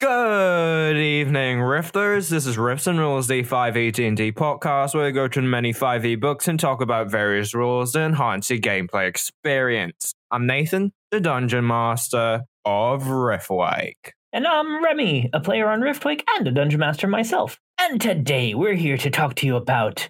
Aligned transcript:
Good 0.00 0.96
evening, 0.96 1.58
Rifters. 1.58 2.28
This 2.28 2.46
is 2.46 2.56
Rifts 2.56 2.86
and 2.86 3.00
Rules, 3.00 3.26
the 3.26 3.42
5e 3.42 3.92
D&D 3.92 4.30
podcast 4.30 4.94
where 4.94 5.06
we 5.06 5.10
go 5.10 5.26
through 5.26 5.42
many 5.42 5.72
5e 5.72 6.20
books 6.20 6.46
and 6.46 6.60
talk 6.60 6.80
about 6.80 7.10
various 7.10 7.52
rules 7.52 7.90
to 7.92 8.02
enhance 8.02 8.48
your 8.48 8.60
gameplay 8.60 9.08
experience. 9.08 10.14
I'm 10.30 10.46
Nathan, 10.46 10.92
the 11.10 11.18
Dungeon 11.18 11.66
Master 11.66 12.44
of 12.64 13.02
Riftwake. 13.06 14.12
And 14.32 14.46
I'm 14.46 14.84
Remy, 14.84 15.30
a 15.32 15.40
player 15.40 15.68
on 15.68 15.80
Riftwake 15.80 16.22
and 16.36 16.46
a 16.46 16.52
Dungeon 16.52 16.78
Master 16.78 17.08
myself. 17.08 17.58
And 17.80 18.00
today 18.00 18.54
we're 18.54 18.76
here 18.76 18.98
to 18.98 19.10
talk 19.10 19.34
to 19.34 19.46
you 19.46 19.56
about 19.56 20.08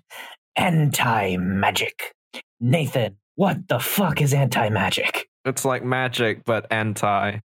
anti-magic. 0.57 2.13
Nathan, 2.61 3.17
what 3.37 3.69
the 3.69 3.79
fuck 3.79 4.21
is 4.21 4.35
anti-magic? 4.35 5.31
It's 5.47 5.65
like 5.65 5.83
magic, 5.83 6.45
but 6.45 6.67
anti. 6.71 7.39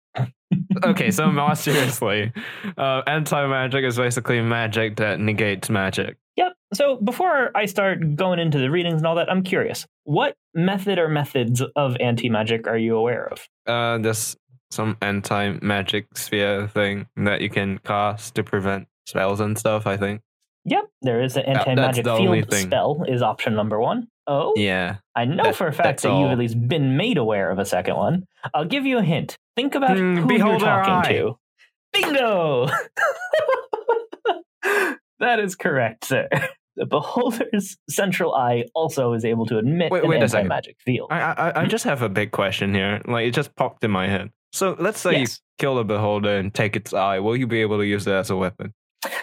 Okay, 0.83 1.11
so 1.11 1.31
more 1.31 1.55
seriously, 1.55 2.31
uh, 2.77 3.01
anti 3.07 3.47
magic 3.47 3.83
is 3.85 3.97
basically 3.97 4.41
magic 4.41 4.97
that 4.97 5.19
negates 5.19 5.69
magic. 5.69 6.17
Yep. 6.35 6.53
So 6.73 6.97
before 6.97 7.51
I 7.55 7.65
start 7.65 8.15
going 8.15 8.39
into 8.39 8.57
the 8.57 8.71
readings 8.71 8.95
and 8.95 9.07
all 9.07 9.15
that, 9.15 9.29
I'm 9.29 9.43
curious. 9.43 9.85
What 10.03 10.35
method 10.53 10.97
or 10.97 11.07
methods 11.07 11.61
of 11.75 11.95
anti 11.99 12.29
magic 12.29 12.67
are 12.67 12.77
you 12.77 12.95
aware 12.95 13.27
of? 13.31 13.47
Uh, 13.67 13.99
there's 13.99 14.35
some 14.71 14.97
anti 15.01 15.57
magic 15.61 16.07
sphere 16.15 16.67
thing 16.67 17.07
that 17.15 17.41
you 17.41 17.49
can 17.49 17.77
cast 17.79 18.35
to 18.35 18.43
prevent 18.43 18.87
spells 19.05 19.39
and 19.39 19.57
stuff, 19.57 19.85
I 19.85 19.97
think. 19.97 20.21
Yep, 20.65 20.85
there 21.01 21.21
is 21.21 21.35
an 21.35 21.43
anti 21.43 21.75
magic 21.75 22.05
field 22.05 22.53
spell, 22.53 23.03
is 23.07 23.21
option 23.21 23.53
number 23.53 23.79
one. 23.79 24.07
Oh? 24.25 24.53
Yeah. 24.55 24.97
I 25.15 25.25
know 25.25 25.43
that, 25.43 25.55
for 25.55 25.67
a 25.67 25.73
fact 25.73 26.01
that 26.01 26.09
all. 26.09 26.21
you've 26.21 26.31
at 26.31 26.37
least 26.37 26.67
been 26.67 26.95
made 26.95 27.17
aware 27.17 27.51
of 27.51 27.59
a 27.59 27.65
second 27.65 27.97
one. 27.97 28.25
I'll 28.53 28.65
give 28.65 28.85
you 28.85 28.97
a 28.97 29.03
hint. 29.03 29.37
Think 29.55 29.75
about 29.75 29.97
mm, 29.97 30.19
who 30.19 30.33
you're 30.33 30.59
talking 30.59 31.13
to. 31.13 31.37
Bingo! 31.93 32.67
that 35.19 35.39
is 35.39 35.55
correct, 35.55 36.05
sir. 36.05 36.27
The 36.75 36.87
beholder's 36.87 37.77
central 37.87 38.33
eye 38.33 38.65
also 38.73 39.13
is 39.13 39.23
able 39.23 39.45
to 39.45 39.59
emit 39.59 39.91
wait, 39.91 40.03
an 40.03 40.09
wait 40.09 40.23
anti-magic 40.23 40.77
field. 40.83 41.09
I, 41.11 41.19
I, 41.19 41.61
I 41.61 41.65
just 41.67 41.83
have 41.83 42.01
a 42.01 42.09
big 42.09 42.31
question 42.31 42.73
here. 42.73 42.99
Like 43.05 43.27
it 43.27 43.31
just 43.35 43.55
popped 43.55 43.83
in 43.83 43.91
my 43.91 44.07
head. 44.07 44.31
So 44.53 44.75
let's 44.79 44.99
say 44.99 45.19
yes. 45.19 45.39
you 45.39 45.41
kill 45.59 45.75
the 45.75 45.83
beholder 45.83 46.35
and 46.35 46.51
take 46.53 46.75
its 46.75 46.91
eye. 46.91 47.19
Will 47.19 47.37
you 47.37 47.45
be 47.45 47.61
able 47.61 47.77
to 47.77 47.85
use 47.85 48.07
it 48.07 48.13
as 48.13 48.31
a 48.31 48.35
weapon? 48.35 48.73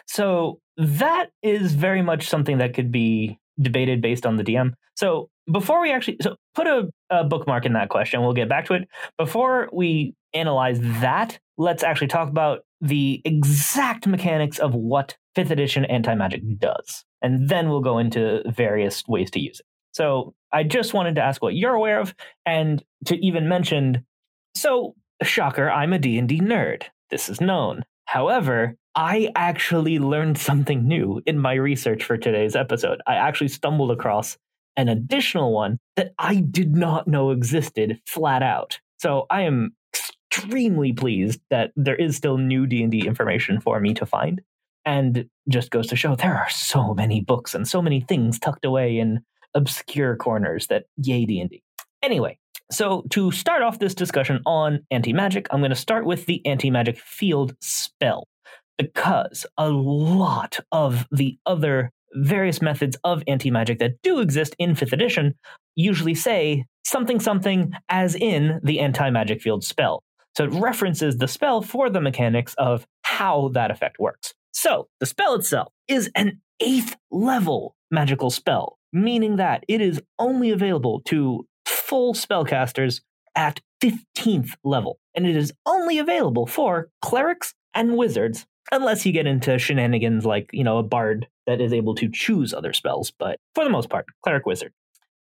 So 0.06 0.60
that 0.76 1.30
is 1.42 1.74
very 1.74 2.02
much 2.02 2.28
something 2.28 2.58
that 2.58 2.74
could 2.74 2.92
be 2.92 3.38
debated 3.60 4.00
based 4.00 4.26
on 4.26 4.36
the 4.36 4.44
DM. 4.44 4.74
So 4.96 5.28
before 5.50 5.80
we 5.80 5.92
actually 5.92 6.18
so 6.20 6.36
put 6.54 6.66
a, 6.66 6.88
a, 7.10 7.24
bookmark 7.24 7.66
in 7.66 7.72
that 7.74 7.88
question, 7.88 8.20
we'll 8.22 8.32
get 8.32 8.48
back 8.48 8.66
to 8.66 8.74
it. 8.74 8.88
Before 9.18 9.68
we 9.72 10.14
analyze 10.34 10.78
that, 11.00 11.38
let's 11.58 11.82
actually 11.82 12.08
talk 12.08 12.28
about 12.28 12.60
the 12.80 13.20
exact 13.24 14.06
mechanics 14.06 14.58
of 14.58 14.74
what 14.74 15.16
fifth 15.34 15.50
edition 15.50 15.84
anti 15.84 16.14
magic 16.14 16.42
does, 16.58 17.04
and 17.22 17.48
then 17.48 17.68
we'll 17.68 17.80
go 17.80 17.98
into 17.98 18.42
various 18.50 19.06
ways 19.06 19.30
to 19.32 19.40
use 19.40 19.60
it. 19.60 19.66
So 19.92 20.34
I 20.52 20.62
just 20.62 20.94
wanted 20.94 21.16
to 21.16 21.22
ask 21.22 21.42
what 21.42 21.54
you're 21.54 21.74
aware 21.74 22.00
of, 22.00 22.14
and 22.46 22.82
to 23.06 23.16
even 23.24 23.48
mention. 23.48 24.06
So 24.54 24.94
shocker, 25.22 25.70
I'm 25.70 25.92
a 25.92 25.98
D 25.98 26.18
and 26.18 26.28
D 26.28 26.40
nerd. 26.40 26.84
This 27.10 27.28
is 27.28 27.40
known. 27.40 27.84
However, 28.06 28.76
I 28.94 29.30
actually 29.36 29.98
learned 29.98 30.38
something 30.38 30.86
new 30.86 31.22
in 31.26 31.38
my 31.38 31.54
research 31.54 32.02
for 32.02 32.16
today's 32.16 32.56
episode. 32.56 33.00
I 33.06 33.14
actually 33.14 33.48
stumbled 33.48 33.92
across 33.92 34.36
an 34.76 34.88
additional 34.88 35.52
one 35.52 35.78
that 35.96 36.12
I 36.18 36.36
did 36.36 36.74
not 36.74 37.06
know 37.06 37.30
existed 37.30 38.00
flat 38.06 38.42
out. 38.42 38.80
So 38.98 39.26
I 39.30 39.42
am 39.42 39.74
extremely 40.30 40.92
pleased 40.92 41.40
that 41.50 41.72
there 41.76 41.96
is 41.96 42.16
still 42.16 42.38
new 42.38 42.66
D&D 42.66 43.06
information 43.06 43.60
for 43.60 43.80
me 43.80 43.94
to 43.94 44.06
find 44.06 44.40
and 44.84 45.26
just 45.48 45.70
goes 45.70 45.88
to 45.88 45.96
show 45.96 46.14
there 46.14 46.36
are 46.36 46.50
so 46.50 46.94
many 46.94 47.20
books 47.20 47.54
and 47.54 47.66
so 47.66 47.82
many 47.82 48.00
things 48.00 48.38
tucked 48.38 48.64
away 48.64 48.98
in 48.98 49.20
obscure 49.54 50.16
corners 50.16 50.68
that 50.68 50.84
yay 50.96 51.24
D&D. 51.24 51.62
Anyway, 52.02 52.38
so 52.70 53.04
to 53.10 53.30
start 53.32 53.62
off 53.62 53.78
this 53.78 53.94
discussion 53.94 54.40
on 54.46 54.80
anti-magic, 54.90 55.48
I'm 55.50 55.60
going 55.60 55.70
to 55.70 55.76
start 55.76 56.06
with 56.06 56.26
the 56.26 56.44
anti-magic 56.46 56.98
field 56.98 57.54
spell 57.60 58.28
because 58.78 59.44
a 59.58 59.68
lot 59.68 60.60
of 60.72 61.06
the 61.10 61.36
other 61.44 61.90
various 62.14 62.62
methods 62.62 62.96
of 63.04 63.22
anti 63.26 63.50
magic 63.50 63.78
that 63.80 64.00
do 64.02 64.20
exist 64.20 64.56
in 64.58 64.74
5th 64.74 64.92
edition 64.92 65.34
usually 65.76 66.14
say 66.14 66.64
something 66.84 67.20
something 67.20 67.72
as 67.88 68.14
in 68.14 68.60
the 68.64 68.80
anti 68.80 69.10
magic 69.10 69.42
field 69.42 69.62
spell. 69.62 70.02
So 70.36 70.44
it 70.44 70.52
references 70.52 71.16
the 71.16 71.28
spell 71.28 71.62
for 71.62 71.90
the 71.90 72.00
mechanics 72.00 72.54
of 72.58 72.86
how 73.02 73.50
that 73.54 73.70
effect 73.70 73.98
works. 73.98 74.34
So 74.52 74.88
the 75.00 75.06
spell 75.06 75.34
itself 75.34 75.72
is 75.88 76.10
an 76.14 76.40
eighth 76.60 76.96
level 77.10 77.74
magical 77.90 78.30
spell, 78.30 78.78
meaning 78.92 79.36
that 79.36 79.64
it 79.68 79.80
is 79.80 80.00
only 80.18 80.50
available 80.50 81.00
to 81.06 81.46
full 81.66 82.14
spellcasters 82.14 83.00
at 83.34 83.60
15th 83.82 84.54
level, 84.64 84.98
and 85.14 85.26
it 85.26 85.36
is 85.36 85.52
only 85.66 85.98
available 85.98 86.46
for 86.46 86.90
clerics 87.02 87.54
and 87.74 87.96
wizards 87.96 88.46
unless 88.72 89.04
you 89.04 89.12
get 89.12 89.26
into 89.26 89.58
shenanigans 89.58 90.24
like, 90.24 90.50
you 90.52 90.62
know, 90.62 90.78
a 90.78 90.82
bard 90.82 91.26
that 91.46 91.60
is 91.60 91.72
able 91.72 91.94
to 91.96 92.08
choose 92.08 92.54
other 92.54 92.72
spells, 92.72 93.10
but 93.18 93.38
for 93.54 93.64
the 93.64 93.70
most 93.70 93.88
part, 93.88 94.06
cleric 94.22 94.46
wizard. 94.46 94.72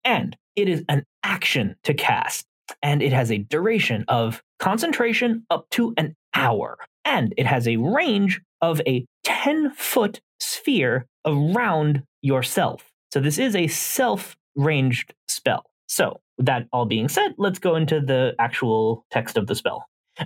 And 0.05 0.37
it 0.57 0.69
is 0.69 0.85
an 0.89 1.05
action 1.23 1.77
to 1.85 1.95
cast, 1.95 2.47
and 2.83 3.03
it 3.03 3.13
has 3.13 3.31
a 3.31 3.39
duration 3.39 4.05
of 4.09 4.43
concentration 4.59 5.45
up 5.51 5.69
to 5.71 5.95
an 5.97 6.15
hour, 6.35 6.79
and 7.05 7.35
it 7.37 7.47
has 7.47 7.67
a 7.67 7.77
range 7.77 8.41
of 8.61 8.81
a 8.87 9.05
10 9.25 9.73
foot 9.73 10.21
sphere 10.41 11.07
around 11.27 12.03
yourself. 12.23 12.91
So 13.13 13.21
this 13.21 13.39
is 13.39 13.57
a 13.57 13.67
self 13.69 14.37
ranged 14.57 15.15
spell. 15.29 15.65
So, 15.87 16.21
that 16.39 16.67
all 16.73 16.87
being 16.87 17.09
said, 17.09 17.35
let's 17.37 17.59
go 17.59 17.75
into 17.75 18.01
the 18.01 18.35
actual 18.39 19.05
text 19.11 19.37
of 19.37 19.47
the 19.47 19.55
spell. 19.55 19.85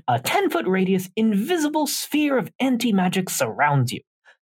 A 0.09 0.19
10 0.19 0.51
foot 0.51 0.67
radius, 0.67 1.09
invisible 1.17 1.87
sphere 1.87 2.39
of 2.39 2.51
anti 2.61 2.93
magic 2.93 3.31
surrounds 3.31 3.93
you. 3.93 4.01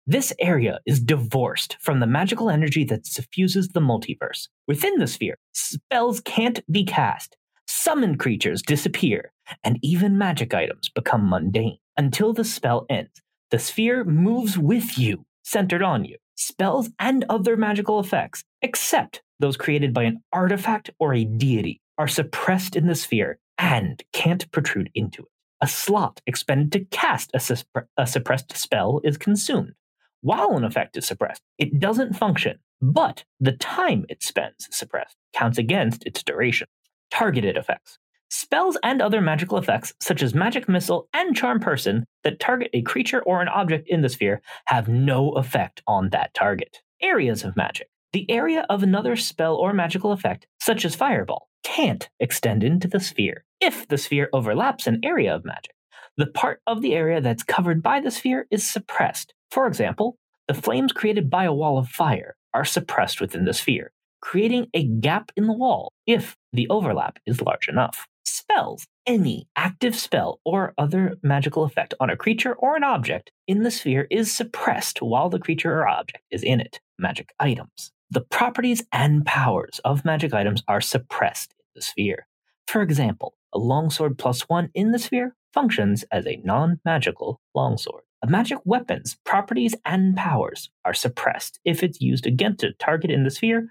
This 0.07 0.33
area 0.39 0.81
is 0.87 1.01
divorced 1.01 1.77
from 1.81 2.01
the 2.01 2.07
magical 2.07 2.49
energy 2.49 2.85
that 2.85 3.07
suffuses 3.07 3.69
the 3.69 3.81
multiverse. 3.81 4.49
Within 4.67 4.99
the 4.99 5.07
sphere, 5.07 5.37
spells 5.53 6.21
can't 6.21 6.61
be 6.71 6.85
cast, 6.85 7.37
summoned 7.69 8.19
creatures 8.19 8.63
disappear, 8.63 9.33
and 9.63 9.79
even 9.83 10.19
magic 10.19 10.55
items 10.55 10.89
become 10.89 11.29
mundane. 11.29 11.79
Until 11.97 12.33
the 12.33 12.45
spell 12.45 12.87
ends, 12.91 13.23
the 13.51 13.59
sphere 13.59 14.05
moves 14.05 14.59
with 14.59 14.99
you, 14.99 15.25
centered 15.45 15.83
on 15.83 16.05
you. 16.05 16.17
Spells 16.35 16.91
and 16.99 17.25
other 17.29 17.57
magical 17.57 18.01
effects, 18.01 18.45
except 18.63 19.23
those 19.39 19.57
created 19.57 19.95
by 19.95 20.05
an 20.05 20.23
artifact 20.33 20.91
or 20.99 21.15
a 21.15 21.25
deity, 21.25 21.81
are 21.97 22.09
suppressed 22.09 22.75
in 22.75 22.87
the 22.87 22.95
sphere 22.95 23.39
and 23.59 24.03
can't 24.13 24.51
protrude 24.53 24.91
into 24.95 25.23
it 25.23 25.29
a 25.61 25.67
slot 25.67 26.21
expended 26.27 26.73
to 26.73 26.85
cast 26.97 27.31
a, 27.35 27.39
supp- 27.39 27.87
a, 27.97 28.07
suppressed 28.07 28.57
spell 28.57 29.01
is 29.05 29.19
consumed. 29.19 29.73
While 30.21 30.57
an 30.57 30.65
effect 30.65 30.97
is 30.97 31.07
suppressed, 31.07 31.43
it 31.59 31.79
doesn't 31.79 32.17
function, 32.17 32.59
but 32.81 33.25
the 33.41 33.53
time 33.53 34.05
it 34.09 34.23
spends 34.23 34.69
suppressed 34.71 35.17
counts 35.33 35.59
against 35.59 36.05
its 36.07 36.23
duration. 36.23 36.69
Targeted 37.11 37.57
effects. 37.57 37.99
Spells 38.31 38.77
and 38.83 39.01
other 39.01 39.21
magical 39.21 39.57
effects, 39.57 39.95
such 40.01 40.23
as 40.23 40.35
Magic 40.35 40.69
Missile 40.69 41.09
and 41.15 41.35
Charm 41.35 41.61
Person, 41.61 42.05
that 42.25 42.41
target 42.41 42.71
a 42.75 42.83
creature 42.83 43.23
or 43.23 43.41
an 43.41 43.49
object 43.49 43.89
in 43.89 44.03
the 44.03 44.09
sphere, 44.09 44.43
have 44.67 44.89
no 44.89 45.31
effect 45.33 45.83
on 45.87 46.11
that 46.11 46.35
target. 46.35 46.83
Areas 47.01 47.43
of 47.43 47.57
magic. 47.57 47.89
The 48.13 48.31
area 48.31 48.67
of 48.69 48.83
another 48.83 49.17
spell 49.17 49.55
or 49.55 49.73
magical 49.73 50.13
effect, 50.13 50.47
such 50.61 50.85
as 50.85 50.95
Fireball, 50.95 51.49
can't 51.63 52.09
extend 52.21 52.65
into 52.65 52.89
the 52.89 53.01
sphere 53.01 53.45
if 53.61 53.89
the 53.89 53.99
sphere 53.99 54.29
overlaps 54.33 54.87
an 54.87 55.01
area 55.03 55.35
of 55.35 55.45
magic. 55.45 55.75
The 56.17 56.27
part 56.27 56.61
of 56.67 56.83
the 56.83 56.95
area 56.95 57.21
that's 57.21 57.43
covered 57.43 57.83
by 57.83 58.01
the 58.01 58.11
sphere 58.11 58.47
is 58.51 58.69
suppressed. 58.69 59.35
For 59.51 59.67
example, 59.67 60.19
the 60.49 60.55
flames 60.55 60.93
created 60.93 61.31
by 61.31 61.45
a 61.45 61.53
wall 61.53 61.79
of 61.79 61.89
fire 61.89 62.37
are 62.55 62.65
suppressed 62.65 63.21
within 63.21 63.45
the 63.45 63.53
sphere, 63.53 63.93
creating 64.21 64.69
a 64.75 64.85
gap 64.85 65.33
in 65.37 65.47
the 65.47 65.53
wall 65.53 65.93
if 66.07 66.37
the 66.53 66.69
overlap 66.69 67.19
is 67.27 67.43
large 67.43 67.69
enough. 67.69 68.07
Spells. 68.25 68.87
Any 69.07 69.49
active 69.57 69.97
spell 69.97 70.41
or 70.45 70.75
other 70.77 71.17
magical 71.23 71.65
effect 71.65 71.95
on 71.99 72.11
a 72.11 72.17
creature 72.17 72.55
or 72.55 72.77
an 72.77 72.85
object 72.85 73.31
in 73.47 73.63
the 73.63 73.71
sphere 73.71 74.07
is 74.11 74.31
suppressed 74.35 75.01
while 75.01 75.31
the 75.31 75.39
creature 75.39 75.73
or 75.73 75.89
object 75.89 76.25
is 76.31 76.43
in 76.43 76.61
it. 76.61 76.81
Magic 76.99 77.31
items. 77.41 77.93
The 78.11 78.23
properties 78.23 78.83
and 78.93 79.25
powers 79.25 79.81
of 79.85 80.05
magic 80.05 80.33
items 80.33 80.63
are 80.69 80.81
suppressed 80.81 81.53
in 81.59 81.65
the 81.75 81.83
sphere. 81.83 82.27
For 82.67 82.83
example, 82.83 83.35
a 83.55 83.59
longsword 83.59 84.19
plus 84.19 84.43
one 84.43 84.71
in 84.75 84.93
the 84.93 84.99
sphere 84.99 85.35
functions 85.53 86.05
as 86.11 86.27
a 86.27 86.41
non 86.45 86.81
magical 86.85 87.41
longsword. 87.55 88.03
A 88.23 88.27
magic 88.27 88.59
weapon's 88.65 89.17
properties 89.25 89.75
and 89.85 90.17
powers 90.17 90.71
are 90.85 90.95
suppressed 90.95 91.61
if 91.65 91.83
it's 91.83 92.01
used 92.01 92.27
against 92.27 92.65
a 92.65 92.73
target 92.73 93.11
in 93.11 93.25
the 93.25 93.31
sphere 93.31 93.69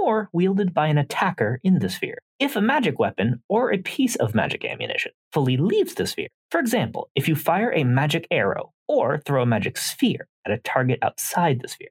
or 0.00 0.28
wielded 0.32 0.72
by 0.74 0.88
an 0.88 0.98
attacker 0.98 1.60
in 1.62 1.78
the 1.78 1.88
sphere. 1.88 2.18
If 2.38 2.56
a 2.56 2.62
magic 2.62 2.98
weapon 2.98 3.42
or 3.48 3.72
a 3.72 3.78
piece 3.78 4.16
of 4.16 4.34
magic 4.34 4.64
ammunition 4.64 5.12
fully 5.32 5.56
leaves 5.56 5.94
the 5.94 6.06
sphere, 6.06 6.28
for 6.50 6.58
example, 6.58 7.10
if 7.14 7.28
you 7.28 7.36
fire 7.36 7.72
a 7.72 7.84
magic 7.84 8.26
arrow 8.30 8.72
or 8.88 9.18
throw 9.18 9.42
a 9.42 9.46
magic 9.46 9.76
sphere 9.76 10.26
at 10.46 10.52
a 10.52 10.58
target 10.58 10.98
outside 11.02 11.60
the 11.60 11.68
sphere, 11.68 11.90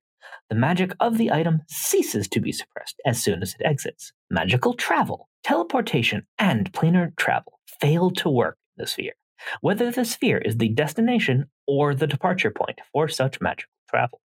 the 0.50 0.56
magic 0.56 0.94
of 1.00 1.18
the 1.18 1.32
item 1.32 1.62
ceases 1.68 2.28
to 2.30 2.42
be 2.42 2.52
suppressed 2.52 2.96
as 3.06 3.22
soon 3.22 3.42
as 3.42 3.54
it 3.54 3.66
exits. 3.66 4.12
Magical 4.30 4.74
travel, 4.74 5.30
teleportation, 5.44 6.26
and 6.40 6.72
planar 6.74 7.16
travel 7.16 7.60
fail 7.80 8.10
to 8.12 8.30
work 8.30 8.58
in 8.78 8.84
the 8.84 8.88
sphere, 8.88 9.14
whether 9.62 9.92
the 9.92 10.06
sphere 10.06 10.40
is 10.40 10.58
the 10.58 10.70
destination 10.70 11.46
or 11.68 11.94
the 11.94 12.08
departure 12.08 12.52
point 12.52 12.80
for 12.92 13.08
such 13.08 13.40
magical 13.40 13.72
travel 13.90 14.20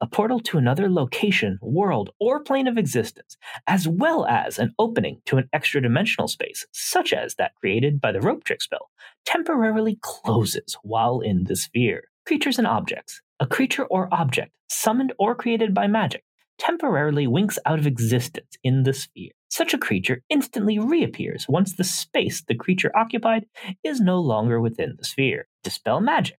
a 0.00 0.06
portal 0.06 0.40
to 0.40 0.58
another 0.58 0.88
location, 0.88 1.58
world, 1.60 2.10
or 2.18 2.42
plane 2.42 2.66
of 2.66 2.78
existence, 2.78 3.36
as 3.66 3.88
well 3.88 4.26
as 4.26 4.58
an 4.58 4.74
opening 4.78 5.20
to 5.26 5.36
an 5.36 5.48
extra 5.52 5.80
dimensional 5.80 6.28
space, 6.28 6.66
such 6.72 7.12
as 7.12 7.34
that 7.34 7.54
created 7.56 8.00
by 8.00 8.12
the 8.12 8.20
rope 8.20 8.44
trick 8.44 8.62
spell, 8.62 8.90
temporarily 9.24 9.98
closes 10.02 10.76
while 10.82 11.20
in 11.20 11.44
the 11.44 11.56
sphere. 11.56 12.04
Creatures 12.26 12.58
and 12.58 12.66
objects. 12.66 13.20
A 13.40 13.46
creature 13.46 13.84
or 13.84 14.08
object, 14.12 14.52
summoned 14.68 15.12
or 15.18 15.34
created 15.34 15.72
by 15.72 15.86
magic, 15.86 16.24
temporarily 16.58 17.26
winks 17.26 17.58
out 17.64 17.78
of 17.78 17.86
existence 17.86 18.56
in 18.62 18.82
the 18.82 18.92
sphere. 18.92 19.30
Such 19.48 19.72
a 19.72 19.78
creature 19.78 20.22
instantly 20.28 20.78
reappears 20.78 21.46
once 21.48 21.74
the 21.74 21.84
space 21.84 22.42
the 22.42 22.54
creature 22.54 22.94
occupied 22.96 23.46
is 23.82 24.00
no 24.00 24.20
longer 24.20 24.60
within 24.60 24.96
the 24.98 25.04
sphere. 25.04 25.46
Dispel 25.62 26.00
magic. 26.00 26.38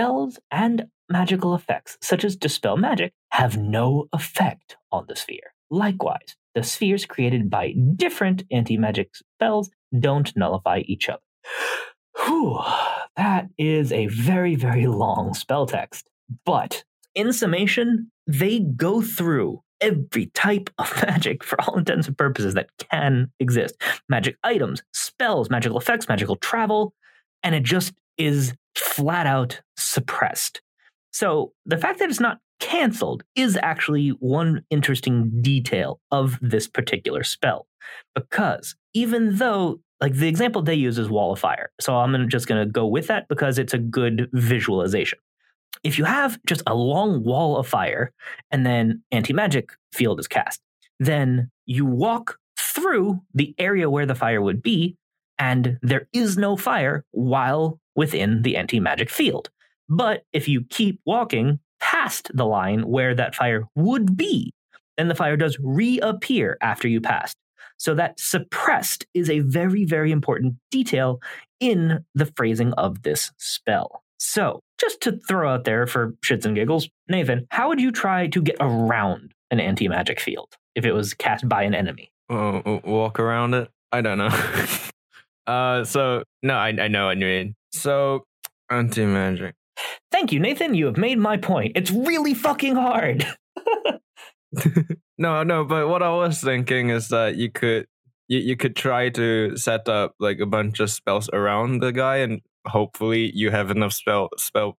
Spells 0.00 0.38
and 0.50 0.86
magical 1.10 1.54
effects, 1.54 1.98
such 2.00 2.24
as 2.24 2.34
Dispel 2.34 2.78
Magic, 2.78 3.12
have 3.32 3.58
no 3.58 4.08
effect 4.14 4.78
on 4.90 5.04
the 5.06 5.14
sphere. 5.14 5.52
Likewise, 5.70 6.36
the 6.54 6.62
spheres 6.62 7.04
created 7.04 7.50
by 7.50 7.74
different 7.96 8.44
anti 8.50 8.78
magic 8.78 9.14
spells 9.14 9.68
don't 9.98 10.34
nullify 10.34 10.84
each 10.86 11.10
other. 11.10 11.20
Whew, 12.16 12.60
that 13.18 13.50
is 13.58 13.92
a 13.92 14.06
very, 14.06 14.54
very 14.54 14.86
long 14.86 15.34
spell 15.34 15.66
text. 15.66 16.08
But 16.46 16.82
in 17.14 17.34
summation, 17.34 18.10
they 18.26 18.60
go 18.60 19.02
through 19.02 19.62
every 19.82 20.30
type 20.32 20.70
of 20.78 20.90
magic 21.06 21.44
for 21.44 21.60
all 21.60 21.76
intents 21.76 22.06
and 22.06 22.16
purposes 22.16 22.54
that 22.54 22.70
can 22.78 23.32
exist 23.38 23.74
magic 24.08 24.38
items, 24.44 24.82
spells, 24.94 25.50
magical 25.50 25.76
effects, 25.76 26.08
magical 26.08 26.36
travel, 26.36 26.94
and 27.42 27.54
it 27.54 27.64
just 27.64 27.92
is 28.20 28.54
flat 28.76 29.26
out 29.26 29.60
suppressed. 29.76 30.60
So 31.12 31.52
the 31.66 31.78
fact 31.78 31.98
that 31.98 32.10
it's 32.10 32.20
not 32.20 32.38
canceled 32.60 33.24
is 33.34 33.58
actually 33.62 34.10
one 34.20 34.62
interesting 34.70 35.42
detail 35.42 35.98
of 36.10 36.38
this 36.40 36.68
particular 36.68 37.24
spell. 37.24 37.66
Because 38.14 38.76
even 38.94 39.36
though, 39.36 39.80
like 40.00 40.14
the 40.14 40.28
example 40.28 40.62
they 40.62 40.74
use 40.74 40.98
is 40.98 41.08
Wall 41.08 41.32
of 41.32 41.38
Fire, 41.38 41.72
so 41.80 41.96
I'm 41.96 42.28
just 42.28 42.46
going 42.46 42.64
to 42.64 42.70
go 42.70 42.86
with 42.86 43.08
that 43.08 43.26
because 43.28 43.58
it's 43.58 43.74
a 43.74 43.78
good 43.78 44.28
visualization. 44.32 45.18
If 45.82 45.98
you 45.98 46.04
have 46.04 46.38
just 46.46 46.62
a 46.66 46.74
long 46.74 47.24
wall 47.24 47.56
of 47.56 47.66
fire 47.66 48.12
and 48.50 48.66
then 48.66 49.02
anti 49.10 49.32
magic 49.32 49.70
field 49.92 50.20
is 50.20 50.28
cast, 50.28 50.60
then 50.98 51.50
you 51.64 51.86
walk 51.86 52.36
through 52.58 53.22
the 53.32 53.54
area 53.58 53.88
where 53.88 54.04
the 54.04 54.14
fire 54.14 54.42
would 54.42 54.62
be, 54.62 54.96
and 55.40 55.78
there 55.80 56.06
is 56.12 56.36
no 56.36 56.56
fire 56.56 57.04
while 57.10 57.80
within 57.96 58.42
the 58.42 58.56
anti 58.56 58.78
magic 58.78 59.10
field. 59.10 59.50
But 59.88 60.22
if 60.32 60.46
you 60.46 60.62
keep 60.68 61.00
walking 61.04 61.58
past 61.80 62.30
the 62.34 62.46
line 62.46 62.86
where 62.86 63.14
that 63.14 63.34
fire 63.34 63.66
would 63.74 64.16
be, 64.16 64.52
then 64.96 65.08
the 65.08 65.14
fire 65.14 65.36
does 65.36 65.58
reappear 65.60 66.58
after 66.60 66.86
you 66.86 67.00
passed. 67.00 67.36
So 67.78 67.94
that 67.94 68.20
suppressed 68.20 69.06
is 69.14 69.30
a 69.30 69.40
very, 69.40 69.86
very 69.86 70.12
important 70.12 70.56
detail 70.70 71.20
in 71.58 72.04
the 72.14 72.26
phrasing 72.36 72.74
of 72.74 73.02
this 73.02 73.32
spell. 73.38 74.04
So, 74.18 74.60
just 74.78 75.00
to 75.02 75.18
throw 75.26 75.54
out 75.54 75.64
there 75.64 75.86
for 75.86 76.12
shits 76.22 76.44
and 76.44 76.54
giggles, 76.54 76.90
Nathan, 77.08 77.46
how 77.50 77.68
would 77.68 77.80
you 77.80 77.90
try 77.90 78.26
to 78.26 78.42
get 78.42 78.56
around 78.60 79.32
an 79.50 79.60
anti 79.60 79.88
magic 79.88 80.20
field 80.20 80.56
if 80.74 80.84
it 80.84 80.92
was 80.92 81.14
cast 81.14 81.48
by 81.48 81.62
an 81.62 81.74
enemy? 81.74 82.12
Oh, 82.28 82.82
walk 82.84 83.18
around 83.18 83.54
it? 83.54 83.70
I 83.90 84.02
don't 84.02 84.18
know. 84.18 84.28
uh, 85.50 85.84
so 85.84 86.22
no, 86.42 86.54
I 86.54 86.68
I 86.68 86.88
know 86.88 87.06
what 87.06 87.18
you 87.18 87.26
mean. 87.26 87.54
So 87.72 88.24
anti 88.70 89.04
magic. 89.04 89.54
Thank 90.12 90.32
you, 90.32 90.40
Nathan. 90.40 90.74
You 90.74 90.86
have 90.86 90.96
made 90.96 91.18
my 91.18 91.36
point. 91.36 91.72
It's 91.76 91.90
really 91.90 92.34
fucking 92.34 92.76
hard. 92.76 93.26
no, 95.18 95.42
no, 95.42 95.64
but 95.64 95.88
what 95.88 96.02
I 96.02 96.10
was 96.10 96.40
thinking 96.40 96.90
is 96.90 97.08
that 97.08 97.36
you 97.36 97.50
could 97.50 97.86
you, 98.28 98.38
you 98.38 98.56
could 98.56 98.76
try 98.76 99.08
to 99.10 99.56
set 99.56 99.88
up 99.88 100.14
like 100.20 100.40
a 100.40 100.46
bunch 100.46 100.80
of 100.80 100.90
spells 100.90 101.28
around 101.32 101.80
the 101.80 101.92
guy 101.92 102.16
and 102.16 102.40
hopefully 102.66 103.30
you 103.34 103.50
have 103.50 103.70
enough 103.70 103.92
spell 103.92 104.28
spell 104.36 104.76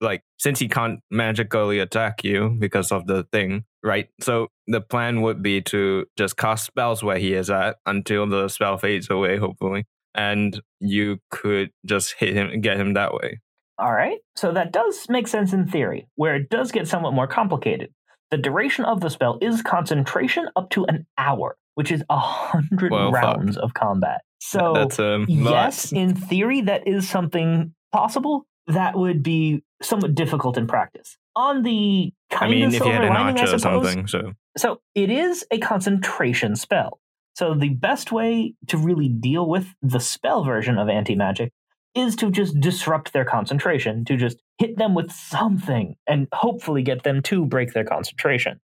like 0.00 0.22
since 0.38 0.58
he 0.58 0.68
can't 0.68 1.00
magically 1.10 1.78
attack 1.78 2.22
you 2.24 2.56
because 2.58 2.92
of 2.92 3.06
the 3.06 3.24
thing, 3.32 3.64
right? 3.82 4.08
So 4.20 4.48
the 4.66 4.80
plan 4.80 5.22
would 5.22 5.42
be 5.42 5.62
to 5.62 6.06
just 6.18 6.36
cast 6.36 6.66
spells 6.66 7.02
where 7.02 7.18
he 7.18 7.32
is 7.32 7.50
at 7.50 7.76
until 7.86 8.26
the 8.26 8.48
spell 8.48 8.76
fades 8.76 9.08
away, 9.10 9.38
hopefully. 9.38 9.86
And 10.16 10.60
you 10.80 11.18
could 11.30 11.70
just 11.84 12.14
hit 12.18 12.34
him 12.34 12.48
and 12.48 12.62
get 12.62 12.78
him 12.78 12.94
that 12.94 13.12
way. 13.12 13.40
All 13.78 13.92
right. 13.92 14.18
So 14.36 14.52
that 14.52 14.72
does 14.72 15.06
make 15.08 15.28
sense 15.28 15.52
in 15.52 15.66
theory, 15.66 16.08
where 16.14 16.36
it 16.36 16.48
does 16.48 16.72
get 16.72 16.88
somewhat 16.88 17.12
more 17.12 17.26
complicated. 17.26 17.92
The 18.30 18.38
duration 18.38 18.84
of 18.84 19.00
the 19.00 19.10
spell 19.10 19.38
is 19.40 19.62
concentration 19.62 20.48
up 20.56 20.70
to 20.70 20.84
an 20.86 21.06
hour, 21.18 21.56
which 21.74 21.92
is 21.92 22.02
a 22.08 22.18
hundred 22.18 22.90
well, 22.90 23.12
rounds 23.12 23.56
fuck. 23.56 23.64
of 23.64 23.74
combat. 23.74 24.22
So 24.40 24.72
That's, 24.74 24.98
um, 24.98 25.26
yes, 25.28 25.92
in 25.92 26.14
theory, 26.14 26.62
that 26.62 26.88
is 26.88 27.08
something 27.08 27.74
possible. 27.92 28.46
That 28.66 28.96
would 28.96 29.22
be 29.22 29.62
somewhat 29.82 30.14
difficult 30.14 30.56
in 30.58 30.66
practice. 30.66 31.16
On 31.36 31.62
the 31.62 32.12
kind 32.30 32.52
I 32.52 32.54
mean, 32.54 32.64
of 32.64 32.74
if 32.74 32.84
you 32.84 32.90
had 32.90 33.04
an 33.04 33.10
lining, 33.10 33.44
or 33.44 33.58
something, 33.58 34.06
so 34.06 34.32
so 34.56 34.80
it 34.94 35.10
is 35.10 35.44
a 35.50 35.58
concentration 35.58 36.56
spell. 36.56 36.98
So 37.36 37.52
the 37.54 37.68
best 37.68 38.12
way 38.12 38.54
to 38.68 38.78
really 38.78 39.08
deal 39.08 39.46
with 39.46 39.74
the 39.82 40.00
spell 40.00 40.42
version 40.42 40.78
of 40.78 40.88
anti 40.88 41.14
magic 41.14 41.52
is 41.94 42.16
to 42.16 42.30
just 42.30 42.58
disrupt 42.60 43.12
their 43.12 43.26
concentration, 43.26 44.06
to 44.06 44.16
just 44.16 44.38
hit 44.56 44.78
them 44.78 44.94
with 44.94 45.12
something 45.12 45.96
and 46.06 46.28
hopefully 46.32 46.82
get 46.82 47.02
them 47.02 47.20
to 47.24 47.44
break 47.44 47.74
their 47.74 47.84
concentration. 47.84 48.58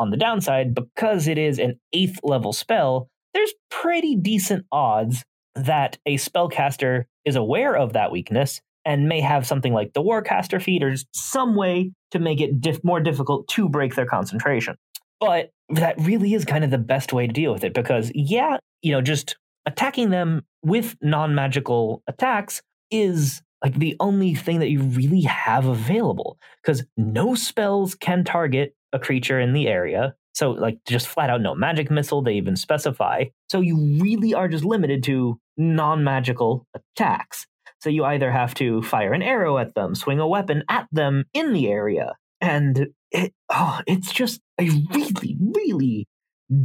On 0.00 0.10
the 0.10 0.16
downside, 0.16 0.74
because 0.74 1.28
it 1.28 1.38
is 1.38 1.60
an 1.60 1.78
eighth 1.92 2.18
level 2.24 2.52
spell, 2.52 3.08
there's 3.34 3.54
pretty 3.70 4.16
decent 4.16 4.66
odds 4.72 5.24
that 5.54 5.98
a 6.04 6.16
spellcaster 6.16 7.04
is 7.24 7.36
aware 7.36 7.76
of 7.76 7.92
that 7.92 8.10
weakness 8.10 8.60
and 8.84 9.08
may 9.08 9.20
have 9.20 9.46
something 9.46 9.72
like 9.72 9.92
the 9.92 10.02
Warcaster 10.02 10.82
or 10.82 10.96
some 11.12 11.54
way 11.54 11.92
to 12.10 12.18
make 12.18 12.40
it 12.40 12.84
more 12.84 13.00
difficult 13.00 13.46
to 13.48 13.68
break 13.68 13.94
their 13.94 14.06
concentration. 14.06 14.76
But 15.20 15.50
that 15.70 15.96
really 16.00 16.34
is 16.34 16.44
kind 16.44 16.64
of 16.64 16.70
the 16.70 16.78
best 16.78 17.12
way 17.12 17.26
to 17.26 17.32
deal 17.32 17.52
with 17.52 17.64
it 17.64 17.74
because, 17.74 18.10
yeah, 18.14 18.58
you 18.82 18.92
know, 18.92 19.00
just 19.00 19.36
attacking 19.66 20.10
them 20.10 20.42
with 20.62 20.96
non 21.02 21.34
magical 21.34 22.02
attacks 22.06 22.62
is 22.90 23.42
like 23.62 23.74
the 23.74 23.96
only 24.00 24.34
thing 24.34 24.60
that 24.60 24.70
you 24.70 24.82
really 24.82 25.22
have 25.22 25.66
available 25.66 26.38
because 26.62 26.84
no 26.96 27.34
spells 27.34 27.94
can 27.94 28.24
target 28.24 28.74
a 28.92 28.98
creature 28.98 29.40
in 29.40 29.52
the 29.52 29.68
area. 29.68 30.14
So, 30.34 30.52
like, 30.52 30.78
just 30.86 31.08
flat 31.08 31.30
out 31.30 31.40
no 31.40 31.54
magic 31.54 31.90
missile, 31.90 32.22
they 32.22 32.34
even 32.34 32.54
specify. 32.54 33.24
So, 33.50 33.60
you 33.60 33.98
really 34.00 34.34
are 34.34 34.46
just 34.46 34.64
limited 34.64 35.02
to 35.04 35.40
non 35.56 36.04
magical 36.04 36.64
attacks. 36.74 37.46
So, 37.80 37.90
you 37.90 38.04
either 38.04 38.30
have 38.30 38.54
to 38.54 38.82
fire 38.82 39.12
an 39.12 39.22
arrow 39.22 39.58
at 39.58 39.74
them, 39.74 39.96
swing 39.96 40.20
a 40.20 40.28
weapon 40.28 40.62
at 40.68 40.86
them 40.92 41.24
in 41.34 41.52
the 41.52 41.68
area. 41.68 42.14
And 42.40 42.88
it, 43.10 43.32
oh, 43.50 43.80
it's 43.86 44.12
just 44.12 44.40
a 44.60 44.68
really, 44.92 45.36
really 45.40 46.06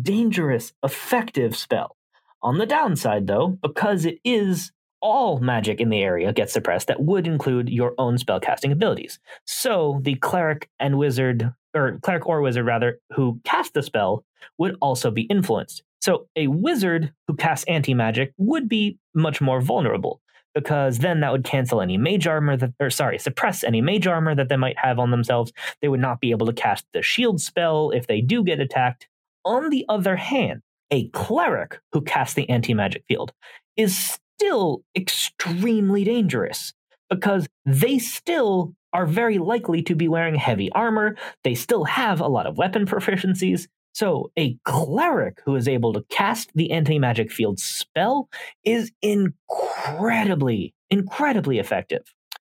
dangerous, 0.02 0.74
effective 0.84 1.56
spell. 1.56 1.96
On 2.42 2.58
the 2.58 2.66
downside, 2.66 3.28
though, 3.28 3.58
because 3.62 4.06
it 4.06 4.20
is 4.24 4.72
all 5.02 5.40
magic 5.40 5.82
in 5.82 5.90
the 5.90 6.02
area 6.02 6.32
gets 6.32 6.54
suppressed 6.54 6.88
that 6.88 7.02
would 7.02 7.28
include 7.28 7.70
your 7.70 7.94
own 7.98 8.18
spellcasting 8.18 8.72
abilities. 8.72 9.20
So 9.46 10.00
the 10.02 10.16
cleric 10.16 10.70
and 10.80 10.98
wizard, 10.98 11.54
or 11.74 12.00
cleric 12.02 12.26
or 12.26 12.42
wizard 12.42 12.66
rather, 12.66 13.00
who 13.14 13.40
cast 13.44 13.74
the 13.74 13.84
spell 13.84 14.24
would 14.58 14.78
also 14.82 15.12
be 15.12 15.24
influenced. 15.24 15.84
So 16.02 16.28
a 16.36 16.48
wizard 16.48 17.14
who 17.28 17.36
casts 17.36 17.66
anti 17.68 17.94
magic 17.94 18.34
would 18.38 18.68
be 18.68 18.98
much 19.14 19.42
more 19.42 19.62
vulnerable 19.62 20.22
because 20.54 21.00
then 21.00 21.20
that 21.22 21.32
would 21.32 21.44
cancel 21.44 21.82
any 21.82 21.98
mage 21.98 22.28
armor 22.28 22.56
that, 22.58 22.74
or 22.80 22.90
sorry, 22.90 23.18
suppress 23.18 23.64
any 23.64 23.82
mage 23.82 24.08
armor 24.08 24.36
that 24.36 24.50
they 24.50 24.58
might 24.58 24.78
have 24.78 25.00
on 25.00 25.12
themselves. 25.12 25.52
They 25.82 25.88
would 25.88 26.00
not 26.00 26.20
be 26.20 26.32
able 26.32 26.46
to 26.48 26.54
cast 26.54 26.86
the 26.94 27.02
shield 27.02 27.42
spell 27.42 27.92
if 27.92 28.08
they 28.08 28.22
do 28.22 28.44
get 28.44 28.60
attacked. 28.60 29.08
On 29.46 29.70
the 29.70 29.86
other 29.90 30.16
hand, 30.16 30.62
a 30.92 31.08
cleric 31.10 31.80
who 31.92 32.02
casts 32.02 32.36
the 32.36 32.50
anti 32.50 32.74
magic 32.74 33.04
field 33.08 33.34
is 33.76 34.18
still 34.38 34.84
extremely 34.96 36.04
dangerous 36.04 36.74
because 37.10 37.48
they 37.66 38.00
still 38.00 38.74
are 38.94 39.06
very 39.08 39.40
likely 39.40 39.82
to 39.82 39.96
be 39.96 40.08
wearing 40.08 40.36
heavy 40.36 40.72
armor. 40.74 41.16
They 41.44 41.56
still 41.56 41.84
have 41.86 42.22
a 42.22 42.28
lot 42.28 42.46
of 42.46 42.58
weapon 42.58 42.86
proficiencies. 42.88 43.68
So, 43.94 44.32
a 44.38 44.58
cleric 44.66 45.40
who 45.46 45.56
is 45.56 45.68
able 45.68 45.94
to 45.94 46.04
cast 46.10 46.52
the 46.56 46.72
anti 46.72 46.98
magic 46.98 47.32
field 47.32 47.60
spell 47.60 48.28
is 48.64 48.92
incredibly, 49.02 50.74
incredibly 50.90 51.60
effective. 51.60 52.02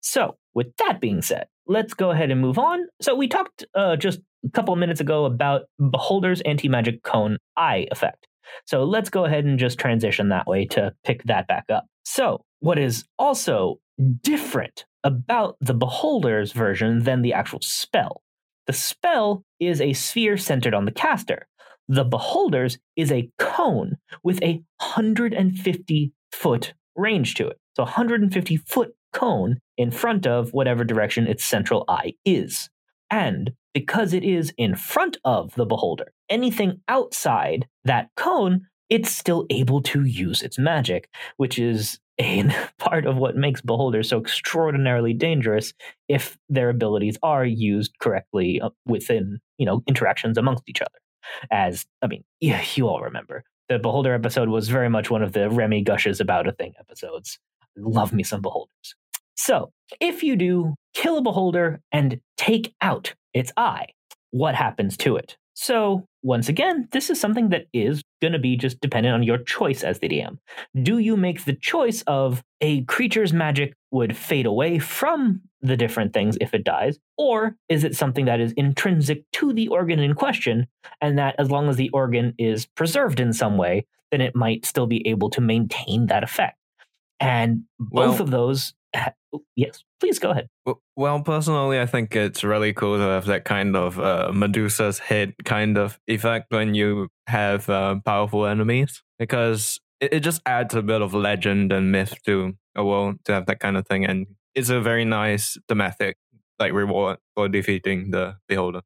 So, 0.02 0.38
with 0.54 0.76
that 0.78 1.00
being 1.00 1.22
said, 1.22 1.48
let's 1.66 1.94
go 1.94 2.12
ahead 2.12 2.30
and 2.30 2.42
move 2.42 2.60
on. 2.60 2.86
So, 3.02 3.16
we 3.16 3.30
talked 3.30 3.66
uh, 3.74 3.96
just 3.96 4.20
a 4.46 4.50
couple 4.50 4.74
of 4.74 4.80
minutes 4.80 5.00
ago 5.00 5.26
about 5.26 5.64
Beholder's 5.80 6.42
anti 6.42 6.68
magic 6.68 7.04
cone 7.04 7.38
eye 7.56 7.88
effect. 7.90 8.28
So, 8.66 8.84
let's 8.84 9.10
go 9.10 9.24
ahead 9.24 9.46
and 9.46 9.58
just 9.58 9.80
transition 9.80 10.30
that 10.30 10.46
way 10.46 10.66
to 10.68 10.94
pick 11.06 11.24
that 11.24 11.48
back 11.48 11.66
up. 11.70 11.86
So, 12.04 12.44
what 12.60 12.78
is 12.78 13.06
also 13.18 13.80
different 14.22 14.86
about 15.06 15.56
the 15.62 15.74
Beholder's 15.74 16.52
version 16.52 17.04
than 17.04 17.22
the 17.22 17.32
actual 17.32 17.60
spell 17.62 18.22
the 18.70 18.74
spell 18.74 19.44
is 19.60 19.82
a 19.82 19.94
sphere 19.94 20.38
centered 20.38 20.76
on 20.76 20.86
the 20.86 20.92
caster. 20.92 21.48
The 21.88 22.04
beholder's 22.04 22.78
is 22.96 23.12
a 23.12 23.32
cone 23.40 23.98
with 24.22 24.40
a 24.44 24.62
150 24.78 26.14
foot 26.32 26.76
range 26.96 27.34
to 27.34 27.48
it. 27.48 27.58
So 27.76 27.82
150 27.82 28.58
foot 28.58 28.94
cone 29.12 29.58
in 29.76 29.90
front 29.90 30.28
of 30.28 30.54
whatever 30.54 30.84
direction 30.84 31.26
its 31.26 31.44
central 31.44 31.84
eye 31.88 32.14
is. 32.24 32.70
And 33.10 33.54
because 33.74 34.14
it 34.14 34.24
is 34.24 34.54
in 34.56 34.76
front 34.76 35.18
of 35.26 35.56
the 35.56 35.66
beholder, 35.66 36.14
anything 36.30 36.82
outside 36.88 37.66
that 37.86 38.10
cone, 38.16 38.68
it's 38.88 39.10
still 39.10 39.48
able 39.50 39.82
to 39.82 40.04
use 40.04 40.44
its 40.44 40.60
magic, 40.60 41.10
which 41.38 41.58
is 41.58 41.98
a 42.20 42.50
part 42.78 43.06
of 43.06 43.18
what 43.18 43.36
makes 43.36 43.62
beholders 43.62 44.10
so 44.10 44.20
extraordinarily 44.20 45.14
dangerous 45.14 45.74
if 46.08 46.38
their 46.50 46.70
abilities 46.70 47.18
are 47.24 47.46
used 47.46 47.94
correctly 48.00 48.60
uh, 48.62 48.70
within 48.86 49.40
you 49.58 49.66
know 49.66 49.82
interactions 49.88 50.38
amongst 50.38 50.64
each 50.68 50.82
other. 50.82 51.00
As 51.52 51.86
i 52.02 52.08
mean 52.08 52.24
yeah 52.40 52.64
you 52.76 52.88
all 52.88 53.02
remember 53.02 53.44
the 53.68 53.80
beholder 53.80 54.14
episode 54.14 54.50
was 54.50 54.68
very 54.68 54.90
much 54.90 55.12
one 55.12 55.22
of 55.22 55.34
the 55.34 55.50
remy 55.50 55.82
gushes 55.82 56.20
about 56.20 56.48
a 56.48 56.52
thing 56.52 56.74
episodes. 56.80 57.40
Love 57.78 58.12
me 58.12 58.24
some 58.24 58.42
beholders. 58.42 58.96
So 59.36 59.72
if 60.02 60.24
you 60.24 60.36
do 60.36 60.76
kill 60.96 61.20
a 61.20 61.22
beholder 61.22 61.80
and 61.92 62.20
take 62.36 62.74
out 62.82 63.14
its 63.34 63.54
eye 63.56 63.88
what 64.32 64.56
happens 64.56 64.98
to 64.98 65.16
it 65.16 65.38
so, 65.62 66.08
once 66.24 66.48
again, 66.48 66.88
this 66.94 67.10
is 67.10 67.20
something 67.20 67.50
that 67.50 67.66
is 67.74 68.02
going 68.22 68.32
to 68.32 68.40
be 68.40 68.56
just 68.56 68.80
dependent 68.80 69.14
on 69.14 69.24
your 69.24 69.40
choice 69.40 69.84
as 69.84 70.00
the 70.00 70.08
DM. 70.08 70.38
Do 70.82 71.00
you 71.00 71.18
make 71.18 71.44
the 71.44 71.54
choice 71.54 72.02
of 72.08 72.42
a 72.62 72.86
creature's 72.86 73.34
magic 73.34 73.74
would 73.92 74.16
fade 74.16 74.46
away 74.46 74.80
from 74.80 75.42
the 75.62 75.76
different 75.76 76.14
things 76.14 76.38
if 76.40 76.54
it 76.54 76.64
dies, 76.64 76.98
or 77.18 77.58
is 77.68 77.84
it 77.84 77.94
something 77.94 78.24
that 78.24 78.40
is 78.40 78.54
intrinsic 78.54 79.30
to 79.34 79.52
the 79.52 79.68
organ 79.68 80.00
in 80.00 80.14
question, 80.14 80.66
and 81.02 81.20
that 81.20 81.36
as 81.38 81.52
long 81.52 81.68
as 81.68 81.76
the 81.76 81.90
organ 81.90 82.34
is 82.38 82.66
preserved 82.66 83.20
in 83.20 83.34
some 83.34 83.58
way, 83.58 83.86
then 84.12 84.22
it 84.22 84.38
might 84.38 84.66
still 84.66 84.88
be 84.88 85.06
able 85.06 85.30
to 85.30 85.42
maintain 85.42 86.06
that 86.06 86.24
effect? 86.24 86.56
And 87.20 87.64
both 87.78 88.14
well, 88.14 88.22
of 88.22 88.32
those 88.32 88.74
yes, 89.56 89.84
please 90.00 90.20
go 90.20 90.32
ahead. 90.32 90.48
Well, 90.96 91.22
personally, 91.22 91.80
I 91.80 91.86
think 91.86 92.16
it's 92.16 92.44
really 92.44 92.74
cool 92.74 92.98
to 92.98 93.04
have 93.04 93.26
that 93.26 93.46
kind 93.46 93.76
of 93.76 94.00
uh, 94.00 94.32
Medusa's 94.34 95.00
head 95.00 95.34
kind 95.46 95.78
of 95.78 96.00
effect 96.08 96.52
when 96.52 96.74
you 96.74 97.10
have 97.28 97.70
uh, 97.70 97.96
powerful 98.06 98.46
enemies, 98.46 99.04
because 99.18 99.80
it, 100.00 100.14
it 100.14 100.20
just 100.22 100.42
adds 100.46 100.76
a 100.76 100.82
bit 100.82 101.02
of 101.02 101.14
legend 101.14 101.72
and 101.72 101.92
myth 101.92 102.16
to 102.26 102.54
a 102.76 102.84
world 102.84 103.18
to 103.26 103.34
have 103.34 103.46
that 103.46 103.60
kind 103.60 103.78
of 103.78 103.88
thing, 103.88 104.06
and 104.06 104.28
it's 104.56 104.70
a 104.70 104.82
very 104.82 105.06
nice 105.06 105.58
thematic 105.68 106.18
like 106.60 106.74
reward 106.74 107.18
for 107.36 107.48
defeating 107.48 108.12
the 108.12 108.36
beholder. 108.48 108.82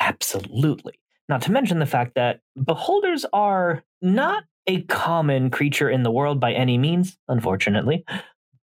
Absolutely. 0.00 0.94
Not 1.28 1.40
to 1.42 1.52
mention 1.52 1.78
the 1.78 1.86
fact 1.86 2.16
that 2.16 2.40
beholders 2.54 3.24
are 3.32 3.82
not 4.02 4.44
a 4.66 4.82
common 4.82 5.50
creature 5.50 5.88
in 5.88 6.02
the 6.02 6.10
world 6.10 6.40
by 6.40 6.52
any 6.52 6.76
means, 6.76 7.16
unfortunately 7.28 8.04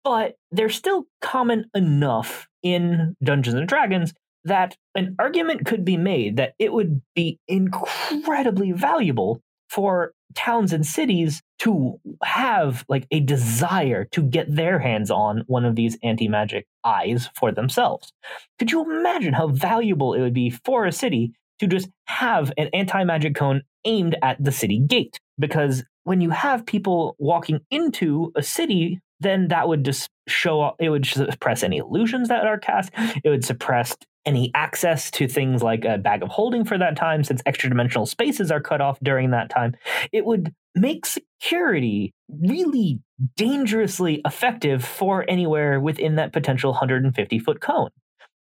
but 0.08 0.36
they're 0.50 0.70
still 0.70 1.04
common 1.20 1.66
enough 1.74 2.48
in 2.62 3.14
Dungeons 3.22 3.54
and 3.54 3.68
Dragons 3.68 4.14
that 4.44 4.74
an 4.94 5.14
argument 5.18 5.66
could 5.66 5.84
be 5.84 5.98
made 5.98 6.38
that 6.38 6.54
it 6.58 6.72
would 6.72 7.02
be 7.14 7.38
incredibly 7.46 8.72
valuable 8.72 9.42
for 9.68 10.12
towns 10.34 10.72
and 10.72 10.86
cities 10.86 11.42
to 11.58 12.00
have 12.22 12.86
like 12.88 13.06
a 13.10 13.20
desire 13.20 14.06
to 14.06 14.22
get 14.22 14.46
their 14.48 14.78
hands 14.78 15.10
on 15.10 15.44
one 15.46 15.66
of 15.66 15.76
these 15.76 15.98
anti-magic 16.02 16.66
eyes 16.84 17.28
for 17.34 17.52
themselves. 17.52 18.10
Could 18.58 18.72
you 18.72 18.90
imagine 18.90 19.34
how 19.34 19.48
valuable 19.48 20.14
it 20.14 20.22
would 20.22 20.32
be 20.32 20.48
for 20.48 20.86
a 20.86 20.92
city 20.92 21.34
to 21.58 21.66
just 21.66 21.90
have 22.06 22.50
an 22.56 22.70
anti-magic 22.72 23.34
cone 23.34 23.60
aimed 23.84 24.16
at 24.22 24.42
the 24.42 24.52
city 24.52 24.78
gate? 24.78 25.18
Because 25.38 25.84
when 26.04 26.22
you 26.22 26.30
have 26.30 26.64
people 26.64 27.14
walking 27.18 27.60
into 27.70 28.32
a 28.34 28.42
city 28.42 29.02
then 29.20 29.48
that 29.48 29.68
would 29.68 29.84
just 29.84 30.08
show 30.28 30.74
it 30.78 30.90
would 30.90 31.06
suppress 31.06 31.62
any 31.62 31.78
illusions 31.78 32.28
that 32.28 32.46
are 32.46 32.58
cast. 32.58 32.90
It 33.24 33.28
would 33.28 33.44
suppress 33.44 33.96
any 34.26 34.50
access 34.54 35.10
to 35.12 35.26
things 35.26 35.62
like 35.62 35.84
a 35.84 35.96
bag 35.96 36.22
of 36.22 36.28
holding 36.28 36.64
for 36.64 36.76
that 36.76 36.96
time, 36.96 37.24
since 37.24 37.40
extra 37.46 37.70
dimensional 37.70 38.06
spaces 38.06 38.50
are 38.50 38.60
cut 38.60 38.80
off 38.80 38.98
during 39.02 39.30
that 39.30 39.48
time. 39.48 39.74
It 40.12 40.24
would 40.26 40.52
make 40.74 41.06
security 41.06 42.12
really 42.28 43.00
dangerously 43.36 44.20
effective 44.24 44.84
for 44.84 45.24
anywhere 45.28 45.80
within 45.80 46.16
that 46.16 46.32
potential 46.32 46.72
150 46.72 47.38
foot 47.38 47.60
cone. 47.60 47.90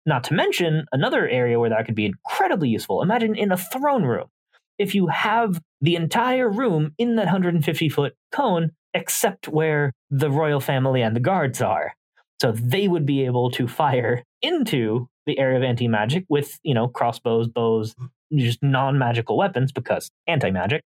Not 0.04 0.24
to 0.24 0.34
mention 0.34 0.86
another 0.92 1.28
area 1.28 1.58
where 1.58 1.70
that 1.70 1.86
could 1.86 1.94
be 1.94 2.06
incredibly 2.06 2.68
useful. 2.68 3.02
Imagine 3.02 3.34
in 3.34 3.52
a 3.52 3.56
throne 3.56 4.04
room. 4.04 4.26
If 4.78 4.94
you 4.94 5.06
have 5.06 5.60
the 5.80 5.96
entire 5.96 6.48
room 6.50 6.92
in 6.98 7.16
that 7.16 7.26
150 7.26 7.88
foot 7.88 8.14
cone 8.30 8.72
except 8.96 9.46
where 9.46 9.92
the 10.10 10.30
royal 10.30 10.58
family 10.58 11.02
and 11.02 11.14
the 11.14 11.20
guards 11.20 11.60
are. 11.60 11.94
So 12.40 12.52
they 12.52 12.88
would 12.88 13.06
be 13.06 13.24
able 13.26 13.50
to 13.52 13.68
fire 13.68 14.24
into 14.42 15.08
the 15.26 15.38
area 15.38 15.58
of 15.58 15.62
anti 15.62 15.86
magic 15.86 16.24
with, 16.28 16.58
you 16.62 16.74
know, 16.74 16.88
crossbows, 16.88 17.46
bows, 17.46 17.94
just 18.34 18.62
non 18.62 18.98
magical 18.98 19.36
weapons 19.36 19.70
because 19.70 20.10
anti 20.26 20.50
magic. 20.50 20.82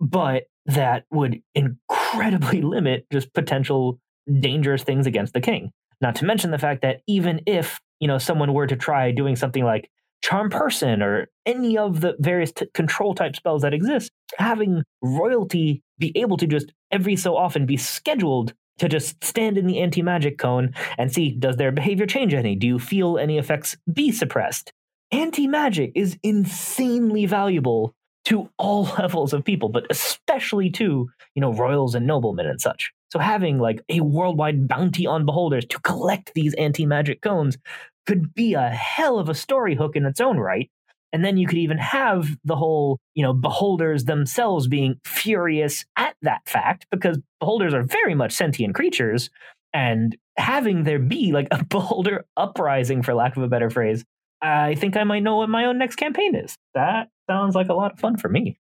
But 0.00 0.44
that 0.66 1.04
would 1.10 1.42
incredibly 1.54 2.62
limit 2.76 3.06
just 3.12 3.32
potential 3.34 3.98
dangerous 4.40 4.84
things 4.84 5.06
against 5.06 5.34
the 5.34 5.40
king. 5.40 5.72
Not 6.00 6.14
to 6.16 6.24
mention 6.24 6.52
the 6.52 6.58
fact 6.58 6.82
that 6.82 7.00
even 7.06 7.40
if, 7.46 7.80
you 7.98 8.06
know, 8.08 8.18
someone 8.18 8.54
were 8.54 8.66
to 8.66 8.76
try 8.76 9.10
doing 9.10 9.36
something 9.36 9.64
like 9.64 9.90
charm 10.22 10.50
person 10.50 11.02
or 11.02 11.28
any 11.46 11.76
of 11.76 12.00
the 12.00 12.14
various 12.20 12.52
t- 12.52 12.66
control 12.74 13.14
type 13.14 13.34
spells 13.34 13.62
that 13.62 13.74
exist, 13.74 14.10
having 14.38 14.82
royalty 15.02 15.82
be 16.00 16.16
able 16.18 16.36
to 16.38 16.46
just 16.46 16.72
every 16.90 17.14
so 17.14 17.36
often 17.36 17.66
be 17.66 17.76
scheduled 17.76 18.52
to 18.78 18.88
just 18.88 19.22
stand 19.22 19.58
in 19.58 19.66
the 19.66 19.78
anti 19.78 20.02
magic 20.02 20.38
cone 20.38 20.74
and 20.98 21.12
see 21.12 21.30
does 21.30 21.56
their 21.56 21.70
behavior 21.70 22.06
change 22.06 22.34
any? 22.34 22.56
Do 22.56 22.66
you 22.66 22.78
feel 22.78 23.18
any 23.18 23.38
effects 23.38 23.76
be 23.92 24.10
suppressed? 24.10 24.72
Anti 25.12 25.46
magic 25.46 25.92
is 25.94 26.18
insanely 26.22 27.26
valuable 27.26 27.94
to 28.24 28.48
all 28.58 28.84
levels 28.98 29.32
of 29.32 29.44
people, 29.44 29.68
but 29.68 29.86
especially 29.90 30.70
to, 30.70 31.08
you 31.34 31.40
know, 31.40 31.52
royals 31.52 31.94
and 31.94 32.06
noblemen 32.06 32.46
and 32.46 32.60
such. 32.60 32.90
So 33.12 33.18
having 33.18 33.58
like 33.58 33.82
a 33.88 34.00
worldwide 34.00 34.68
bounty 34.68 35.06
on 35.06 35.26
beholders 35.26 35.66
to 35.66 35.80
collect 35.80 36.32
these 36.34 36.54
anti 36.54 36.86
magic 36.86 37.20
cones 37.22 37.58
could 38.06 38.34
be 38.34 38.54
a 38.54 38.70
hell 38.70 39.18
of 39.18 39.28
a 39.28 39.34
story 39.34 39.74
hook 39.74 39.94
in 39.94 40.06
its 40.06 40.20
own 40.20 40.38
right. 40.38 40.70
And 41.12 41.24
then 41.24 41.36
you 41.36 41.46
could 41.46 41.58
even 41.58 41.78
have 41.78 42.36
the 42.44 42.56
whole, 42.56 42.98
you 43.14 43.22
know, 43.22 43.32
beholders 43.32 44.04
themselves 44.04 44.68
being 44.68 45.00
furious 45.04 45.84
at 45.96 46.14
that 46.22 46.42
fact 46.46 46.86
because 46.90 47.18
beholders 47.40 47.74
are 47.74 47.82
very 47.82 48.14
much 48.14 48.32
sentient 48.32 48.74
creatures. 48.74 49.30
And 49.72 50.16
having 50.36 50.84
there 50.84 50.98
be 50.98 51.32
like 51.32 51.48
a 51.50 51.64
beholder 51.68 52.26
uprising, 52.36 53.02
for 53.02 53.14
lack 53.14 53.36
of 53.36 53.42
a 53.42 53.48
better 53.48 53.70
phrase, 53.70 54.04
I 54.42 54.74
think 54.74 54.96
I 54.96 55.04
might 55.04 55.22
know 55.22 55.36
what 55.36 55.48
my 55.48 55.66
own 55.66 55.78
next 55.78 55.96
campaign 55.96 56.34
is. 56.34 56.56
That 56.74 57.08
sounds 57.28 57.54
like 57.54 57.68
a 57.68 57.74
lot 57.74 57.92
of 57.92 58.00
fun 58.00 58.16
for 58.16 58.28
me. 58.28 58.58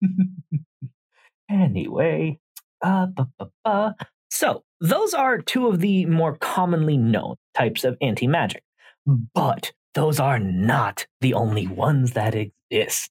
anyway, 1.50 2.38
uh, 2.80 3.08
so 4.30 4.64
those 4.80 5.14
are 5.14 5.38
two 5.38 5.68
of 5.68 5.80
the 5.80 6.06
more 6.06 6.36
commonly 6.36 6.96
known 6.96 7.36
types 7.54 7.84
of 7.84 7.96
anti 8.00 8.26
magic. 8.26 8.62
But 9.34 9.72
those 9.94 10.18
are 10.18 10.38
not 10.38 11.06
the 11.20 11.34
only 11.34 11.66
ones 11.66 12.12
that 12.12 12.34
exist. 12.34 13.10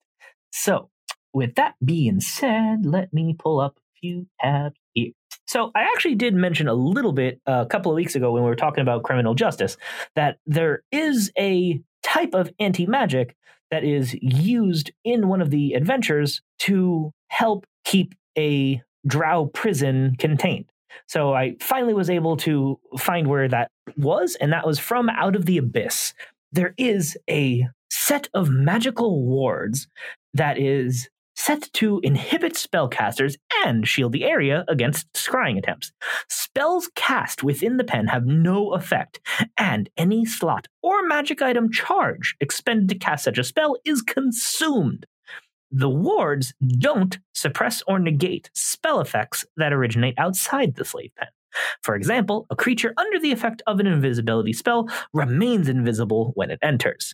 So 0.51 0.89
with 1.33 1.55
that 1.55 1.75
being 1.83 2.19
said, 2.19 2.85
let 2.85 3.13
me 3.13 3.35
pull 3.37 3.59
up 3.59 3.77
a 3.77 3.99
few 3.99 4.27
tabs 4.41 4.75
here. 4.93 5.11
So 5.47 5.71
I 5.75 5.81
actually 5.81 6.15
did 6.15 6.33
mention 6.33 6.67
a 6.67 6.73
little 6.73 7.11
bit 7.11 7.41
uh, 7.47 7.63
a 7.65 7.65
couple 7.65 7.91
of 7.91 7.95
weeks 7.95 8.15
ago 8.15 8.31
when 8.31 8.43
we 8.43 8.49
were 8.49 8.55
talking 8.55 8.81
about 8.81 9.03
criminal 9.03 9.33
justice 9.33 9.77
that 10.15 10.37
there 10.45 10.83
is 10.91 11.31
a 11.37 11.81
type 12.03 12.33
of 12.33 12.51
anti 12.59 12.85
magic 12.85 13.35
that 13.69 13.83
is 13.83 14.15
used 14.21 14.91
in 15.03 15.27
one 15.27 15.41
of 15.41 15.49
the 15.49 15.73
adventures 15.73 16.41
to 16.59 17.11
help 17.29 17.65
keep 17.85 18.13
a 18.37 18.81
drow 19.07 19.45
prison 19.47 20.15
contained. 20.17 20.65
So 21.07 21.33
I 21.33 21.55
finally 21.61 21.93
was 21.93 22.09
able 22.09 22.37
to 22.37 22.79
find 22.97 23.27
where 23.27 23.47
that 23.47 23.71
was, 23.97 24.35
and 24.35 24.51
that 24.51 24.65
was 24.65 24.77
from 24.77 25.09
Out 25.09 25.35
of 25.35 25.45
the 25.45 25.57
Abyss. 25.57 26.13
There 26.51 26.73
is 26.77 27.17
a 27.29 27.67
set 27.89 28.27
of 28.33 28.49
magical 28.49 29.25
wards 29.25 29.87
that 30.33 30.57
is 30.57 31.09
set 31.35 31.71
to 31.73 31.99
inhibit 32.03 32.53
spellcasters 32.53 33.35
and 33.65 33.87
shield 33.87 34.11
the 34.11 34.25
area 34.25 34.65
against 34.67 35.11
scrying 35.13 35.57
attempts. 35.57 35.91
Spells 36.29 36.89
cast 36.95 37.41
within 37.43 37.77
the 37.77 37.83
pen 37.83 38.07
have 38.07 38.25
no 38.25 38.73
effect, 38.73 39.19
and 39.57 39.89
any 39.97 40.25
slot 40.25 40.67
or 40.83 41.07
magic 41.07 41.41
item 41.41 41.71
charge 41.71 42.35
expended 42.41 42.89
to 42.89 42.95
cast 42.95 43.23
such 43.23 43.37
a 43.37 43.43
spell 43.43 43.77
is 43.85 44.01
consumed. 44.01 45.05
The 45.71 45.89
wards 45.89 46.53
don't 46.79 47.17
suppress 47.33 47.81
or 47.87 47.97
negate 47.97 48.51
spell 48.53 48.99
effects 48.99 49.45
that 49.55 49.71
originate 49.71 50.15
outside 50.17 50.75
the 50.75 50.83
slave 50.83 51.11
pen. 51.17 51.29
For 51.81 51.95
example, 51.95 52.45
a 52.49 52.55
creature 52.55 52.93
under 52.97 53.19
the 53.19 53.31
effect 53.31 53.61
of 53.67 53.79
an 53.79 53.87
invisibility 53.87 54.53
spell 54.53 54.87
remains 55.13 55.67
invisible 55.67 56.31
when 56.35 56.51
it 56.51 56.59
enters. 56.61 57.13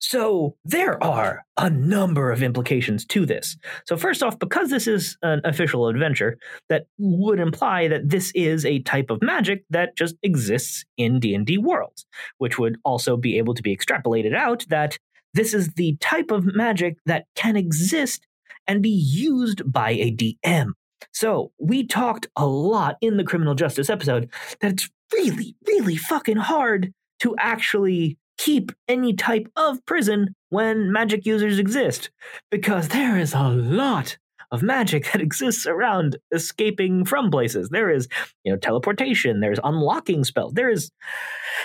So 0.00 0.54
there 0.64 1.02
are 1.02 1.44
a 1.56 1.68
number 1.68 2.30
of 2.30 2.42
implications 2.42 3.04
to 3.06 3.26
this. 3.26 3.56
So 3.84 3.96
first 3.96 4.22
off, 4.22 4.38
because 4.38 4.70
this 4.70 4.86
is 4.86 5.18
an 5.22 5.40
official 5.44 5.88
adventure, 5.88 6.38
that 6.68 6.86
would 6.98 7.40
imply 7.40 7.88
that 7.88 8.08
this 8.08 8.30
is 8.34 8.64
a 8.64 8.78
type 8.80 9.10
of 9.10 9.20
magic 9.22 9.64
that 9.70 9.96
just 9.96 10.14
exists 10.22 10.84
in 10.96 11.18
D&D 11.18 11.58
worlds, 11.58 12.06
which 12.38 12.58
would 12.58 12.76
also 12.84 13.16
be 13.16 13.38
able 13.38 13.54
to 13.54 13.62
be 13.62 13.76
extrapolated 13.76 14.36
out 14.36 14.64
that 14.68 14.98
this 15.34 15.52
is 15.52 15.72
the 15.74 15.96
type 16.00 16.30
of 16.30 16.44
magic 16.44 16.96
that 17.06 17.26
can 17.34 17.56
exist 17.56 18.24
and 18.68 18.82
be 18.82 18.90
used 18.90 19.70
by 19.70 19.90
a 19.90 20.12
DM. 20.12 20.72
So 21.12 21.52
we 21.58 21.86
talked 21.86 22.28
a 22.36 22.46
lot 22.46 22.96
in 23.00 23.16
the 23.16 23.24
criminal 23.24 23.54
justice 23.54 23.90
episode 23.90 24.30
that 24.60 24.72
it's 24.72 24.88
really, 25.12 25.56
really 25.66 25.96
fucking 25.96 26.36
hard 26.36 26.92
to 27.20 27.34
actually 27.38 28.18
keep 28.38 28.70
any 28.86 29.12
type 29.12 29.48
of 29.56 29.84
prison 29.84 30.34
when 30.50 30.92
magic 30.92 31.26
users 31.26 31.58
exist 31.58 32.10
because 32.50 32.88
there 32.88 33.18
is 33.18 33.34
a 33.34 33.48
lot 33.48 34.16
of 34.50 34.62
magic 34.62 35.04
that 35.12 35.20
exists 35.20 35.66
around 35.66 36.16
escaping 36.32 37.04
from 37.04 37.30
places. 37.30 37.68
There 37.68 37.90
is, 37.90 38.08
you 38.44 38.52
know, 38.52 38.58
teleportation, 38.58 39.40
there's 39.40 39.60
unlocking 39.62 40.24
spells. 40.24 40.54
There 40.54 40.70
is 40.70 40.90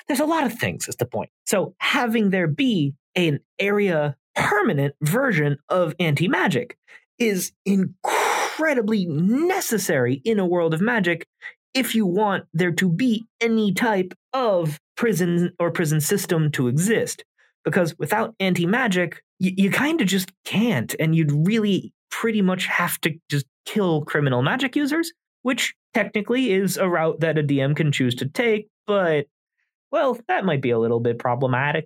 there's 0.08 0.20
a 0.20 0.26
lot 0.26 0.46
of 0.46 0.54
things 0.54 0.88
is 0.88 0.96
the 0.96 1.06
point. 1.06 1.30
So 1.46 1.76
having 1.78 2.32
there 2.32 2.48
be 2.48 2.94
an 3.16 3.40
area 3.60 4.18
permanent 4.36 4.96
version 5.02 5.58
of 5.70 5.94
anti-magic 6.00 6.78
is 7.20 7.52
incredibly 8.54 9.06
necessary 9.06 10.22
in 10.24 10.40
a 10.40 10.46
world 10.46 10.74
of 10.74 10.82
magic 10.82 11.26
if 11.74 11.96
you 11.96 12.06
want 12.06 12.46
there 12.54 12.72
to 12.72 12.88
be 12.88 13.26
any 13.42 13.74
type 13.74 14.14
of 14.34 14.80
prison 14.96 15.52
or 15.60 15.72
prison 15.72 16.00
system 16.00 16.52
to 16.52 16.68
exist. 16.68 17.24
Because 17.66 17.98
without 17.98 18.36
anti 18.40 18.68
magic, 18.68 19.24
you, 19.40 19.54
you 19.58 19.72
kind 19.72 20.02
of 20.02 20.08
just 20.08 20.32
can't. 20.46 20.94
And 21.00 21.16
you'd 21.16 21.32
really 21.32 21.94
pretty 22.12 22.42
much 22.42 22.68
have 22.68 23.00
to 23.02 23.16
just 23.30 23.46
kill 23.66 24.04
criminal 24.04 24.44
magic 24.44 24.76
users, 24.76 25.12
which 25.42 25.74
technically 25.94 26.52
is 26.52 26.78
a 26.78 26.88
route 26.88 27.22
that 27.22 27.40
a 27.40 27.44
DM 27.44 27.76
can 27.76 27.92
choose 27.92 28.14
to 28.16 28.28
take. 28.28 28.68
But, 28.86 29.26
well, 29.92 30.20
that 30.28 30.46
might 30.46 30.62
be 30.62 30.72
a 30.72 30.80
little 30.80 31.00
bit 31.00 31.18
problematic. 31.18 31.86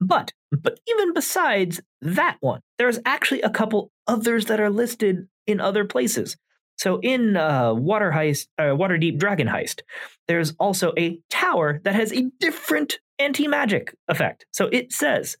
But, 0.00 0.32
but 0.50 0.80
even 0.88 1.12
besides 1.12 1.80
that 2.00 2.38
one, 2.40 2.60
there's 2.78 2.98
actually 3.04 3.42
a 3.42 3.50
couple 3.50 3.90
others 4.06 4.46
that 4.46 4.60
are 4.60 4.70
listed 4.70 5.28
in 5.48 5.60
other 5.60 5.84
places. 5.84 6.36
So 6.76 7.00
in 7.00 7.36
uh, 7.36 7.74
Water 7.74 8.12
Heist, 8.12 8.46
uh, 8.56 8.74
Waterdeep 8.76 9.18
Dragon 9.18 9.48
Heist, 9.48 9.80
there's 10.28 10.54
also 10.60 10.92
a 10.96 11.18
tower 11.28 11.80
that 11.82 11.96
has 11.96 12.12
a 12.12 12.30
different 12.38 13.00
anti-magic 13.18 13.96
effect. 14.06 14.46
So 14.52 14.66
it 14.66 14.92
says 14.92 15.36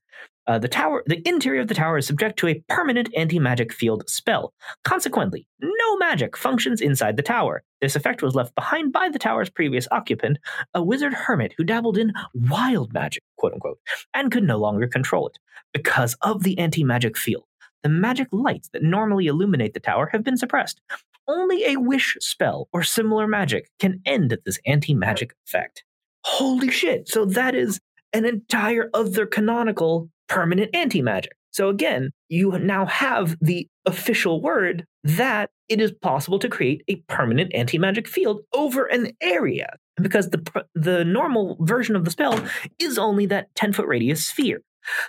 uh, 0.48 0.58
the 0.58 0.66
tower, 0.66 1.04
the 1.06 1.22
interior 1.28 1.60
of 1.60 1.68
the 1.68 1.74
tower 1.74 1.98
is 1.98 2.06
subject 2.08 2.40
to 2.40 2.48
a 2.48 2.60
permanent 2.68 3.10
anti-magic 3.16 3.72
field 3.72 4.02
spell. 4.08 4.52
Consequently, 4.82 5.46
no 5.60 5.96
magic 5.98 6.36
functions 6.36 6.80
inside 6.80 7.16
the 7.16 7.22
tower. 7.22 7.62
This 7.80 7.94
effect 7.94 8.22
was 8.22 8.34
left 8.34 8.54
behind 8.56 8.92
by 8.92 9.08
the 9.08 9.18
tower's 9.20 9.50
previous 9.50 9.86
occupant, 9.92 10.38
a 10.74 10.82
wizard 10.82 11.12
hermit 11.12 11.54
who 11.56 11.62
dabbled 11.62 11.98
in 11.98 12.12
wild 12.34 12.92
magic, 12.92 13.22
quote 13.36 13.52
unquote, 13.52 13.78
and 14.12 14.32
could 14.32 14.42
no 14.42 14.58
longer 14.58 14.88
control 14.88 15.28
it 15.28 15.38
because 15.72 16.16
of 16.22 16.42
the 16.42 16.58
anti-magic 16.58 17.16
field 17.16 17.44
the 17.82 17.88
magic 17.88 18.28
lights 18.32 18.68
that 18.72 18.82
normally 18.82 19.26
illuminate 19.26 19.74
the 19.74 19.80
tower 19.80 20.08
have 20.12 20.24
been 20.24 20.36
suppressed. 20.36 20.80
Only 21.26 21.64
a 21.66 21.76
wish 21.76 22.16
spell 22.20 22.68
or 22.72 22.82
similar 22.82 23.26
magic 23.26 23.70
can 23.78 24.00
end 24.06 24.36
this 24.44 24.58
anti 24.66 24.94
magic 24.94 25.34
effect. 25.46 25.84
Holy 26.24 26.70
shit. 26.70 27.08
So 27.08 27.24
that 27.26 27.54
is 27.54 27.80
an 28.12 28.24
entire 28.24 28.90
other 28.94 29.26
canonical 29.26 30.10
permanent 30.28 30.74
anti 30.74 31.02
magic. 31.02 31.32
So 31.50 31.68
again, 31.68 32.10
you 32.28 32.50
now 32.58 32.86
have 32.86 33.36
the 33.40 33.68
official 33.86 34.40
word 34.40 34.84
that 35.04 35.50
it 35.68 35.80
is 35.80 35.92
possible 35.92 36.38
to 36.38 36.48
create 36.48 36.82
a 36.88 36.96
permanent 37.08 37.52
anti 37.54 37.78
magic 37.78 38.06
field 38.06 38.42
over 38.54 38.86
an 38.86 39.12
area 39.20 39.76
because 40.00 40.30
the 40.30 40.64
the 40.74 41.04
normal 41.04 41.56
version 41.60 41.96
of 41.96 42.04
the 42.04 42.10
spell 42.10 42.38
is 42.78 42.98
only 42.98 43.26
that 43.26 43.54
10 43.54 43.72
foot 43.72 43.86
radius 43.86 44.26
sphere. 44.26 44.60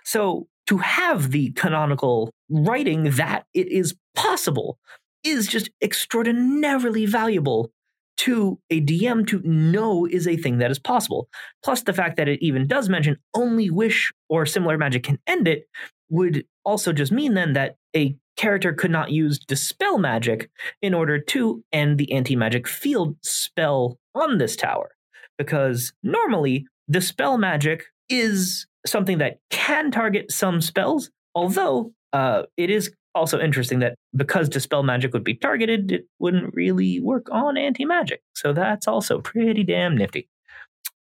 So 0.04 0.48
to 0.70 0.78
have 0.78 1.32
the 1.32 1.50
canonical 1.54 2.32
writing 2.48 3.06
that 3.10 3.44
it 3.56 3.68
is 3.72 3.96
possible 4.14 4.78
is 5.24 5.48
just 5.48 5.72
extraordinarily 5.82 7.08
valuable 7.08 7.72
to 8.18 8.60
a 8.70 8.80
DM 8.80 9.26
to 9.26 9.42
know 9.44 10.06
is 10.06 10.28
a 10.28 10.38
thing 10.38 10.60
that 10.60 10.70
is 10.70 10.78
possible. 10.78 11.28
Plus, 11.64 11.82
the 11.82 11.94
fact 11.94 12.18
that 12.18 12.28
it 12.28 12.40
even 12.44 12.68
does 12.68 12.88
mention 12.88 13.18
only 13.34 13.72
wish 13.72 14.12
or 14.30 14.46
similar 14.46 14.78
magic 14.78 15.02
can 15.02 15.18
end 15.26 15.48
it 15.48 15.68
would 16.12 16.46
also 16.64 16.94
just 16.94 17.12
mean 17.12 17.34
then 17.34 17.54
that 17.54 17.78
a 17.96 18.16
character 18.38 18.72
could 18.72 18.92
not 18.92 19.10
use 19.10 19.40
dispel 19.40 19.98
magic 19.98 20.52
in 20.84 20.94
order 20.94 21.18
to 21.18 21.64
end 21.74 21.98
the 21.98 22.12
anti 22.12 22.36
magic 22.36 22.68
field 22.68 23.16
spell 23.24 23.98
on 24.14 24.38
this 24.38 24.56
tower. 24.56 24.92
Because 25.36 25.94
normally, 26.04 26.68
dispel 26.92 27.40
magic 27.40 27.86
is 28.08 28.68
something 28.90 29.20
that 29.20 29.40
can 29.50 29.92
target 29.92 30.32
some 30.32 30.62
spells, 30.62 31.10
although 31.36 31.92
uh, 32.14 32.44
it 32.58 32.70
is 32.70 32.92
also 33.16 33.40
interesting 33.40 33.80
that 33.80 33.96
because 34.16 34.50
dispel 34.50 34.84
magic 34.84 35.14
would 35.14 35.24
be 35.24 35.36
targeted, 35.36 35.92
it 35.92 36.06
wouldn't 36.20 36.54
really 36.54 37.00
work 37.00 37.28
on 37.32 37.58
anti 37.58 37.86
magic. 37.86 38.22
So 38.36 38.54
that's 38.54 38.88
also 38.88 39.20
pretty 39.22 39.64
damn 39.64 39.98
nifty. 39.98 40.28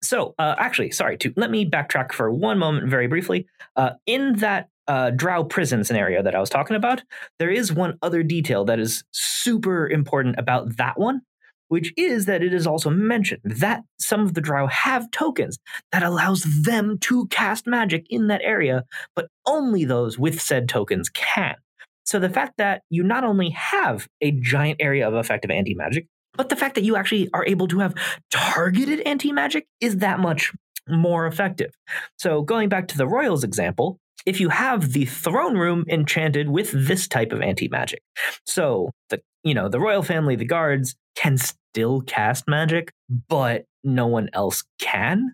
So, 0.01 0.33
uh, 0.39 0.55
actually, 0.57 0.91
sorry 0.91 1.17
to 1.17 1.33
let 1.35 1.51
me 1.51 1.69
backtrack 1.69 2.13
for 2.13 2.31
one 2.31 2.57
moment, 2.57 2.89
very 2.89 3.07
briefly. 3.07 3.47
Uh, 3.75 3.91
in 4.05 4.37
that 4.37 4.69
uh, 4.87 5.11
Drow 5.11 5.43
prison 5.43 5.83
scenario 5.83 6.23
that 6.23 6.35
I 6.35 6.39
was 6.39 6.49
talking 6.49 6.75
about, 6.75 7.03
there 7.37 7.51
is 7.51 7.73
one 7.73 7.97
other 8.01 8.23
detail 8.23 8.65
that 8.65 8.79
is 8.79 9.03
super 9.11 9.87
important 9.87 10.35
about 10.37 10.77
that 10.77 10.97
one, 10.97 11.21
which 11.69 11.93
is 11.95 12.25
that 12.25 12.43
it 12.43 12.53
is 12.53 12.67
also 12.67 12.89
mentioned 12.89 13.41
that 13.45 13.83
some 13.99 14.21
of 14.21 14.33
the 14.33 14.41
Drow 14.41 14.67
have 14.67 15.09
tokens 15.11 15.57
that 15.91 16.03
allows 16.03 16.43
them 16.63 16.97
to 16.99 17.27
cast 17.27 17.65
magic 17.65 18.05
in 18.09 18.27
that 18.27 18.41
area, 18.43 18.83
but 19.15 19.29
only 19.45 19.85
those 19.85 20.19
with 20.19 20.41
said 20.41 20.67
tokens 20.67 21.09
can. 21.09 21.55
So 22.03 22.19
the 22.19 22.29
fact 22.29 22.53
that 22.57 22.81
you 22.89 23.03
not 23.03 23.23
only 23.23 23.51
have 23.51 24.07
a 24.19 24.31
giant 24.31 24.81
area 24.81 25.07
of 25.07 25.13
effective 25.13 25.51
anti 25.51 25.75
magic, 25.75 26.07
but 26.33 26.49
the 26.49 26.55
fact 26.55 26.75
that 26.75 26.83
you 26.83 26.95
actually 26.95 27.29
are 27.33 27.45
able 27.45 27.67
to 27.67 27.79
have 27.79 27.93
targeted 28.31 29.01
anti 29.01 29.31
magic 29.31 29.67
is 29.79 29.97
that 29.97 30.19
much 30.19 30.51
more 30.87 31.27
effective. 31.27 31.71
So 32.17 32.41
going 32.41 32.69
back 32.69 32.87
to 32.89 32.97
the 32.97 33.07
Royals 33.07 33.43
example, 33.43 33.99
if 34.25 34.39
you 34.39 34.49
have 34.49 34.93
the 34.93 35.05
throne 35.05 35.57
room 35.57 35.85
enchanted 35.89 36.49
with 36.49 36.71
this 36.71 37.07
type 37.07 37.31
of 37.31 37.41
anti 37.41 37.67
magic, 37.67 38.01
so 38.45 38.91
the 39.09 39.21
you 39.43 39.53
know 39.53 39.69
the 39.69 39.79
royal 39.79 40.03
family, 40.03 40.35
the 40.35 40.45
guards 40.45 40.95
can 41.15 41.37
still 41.71 42.01
cast 42.01 42.47
magic, 42.47 42.91
but 43.27 43.65
no 43.83 44.07
one 44.07 44.29
else 44.33 44.63
can, 44.79 45.33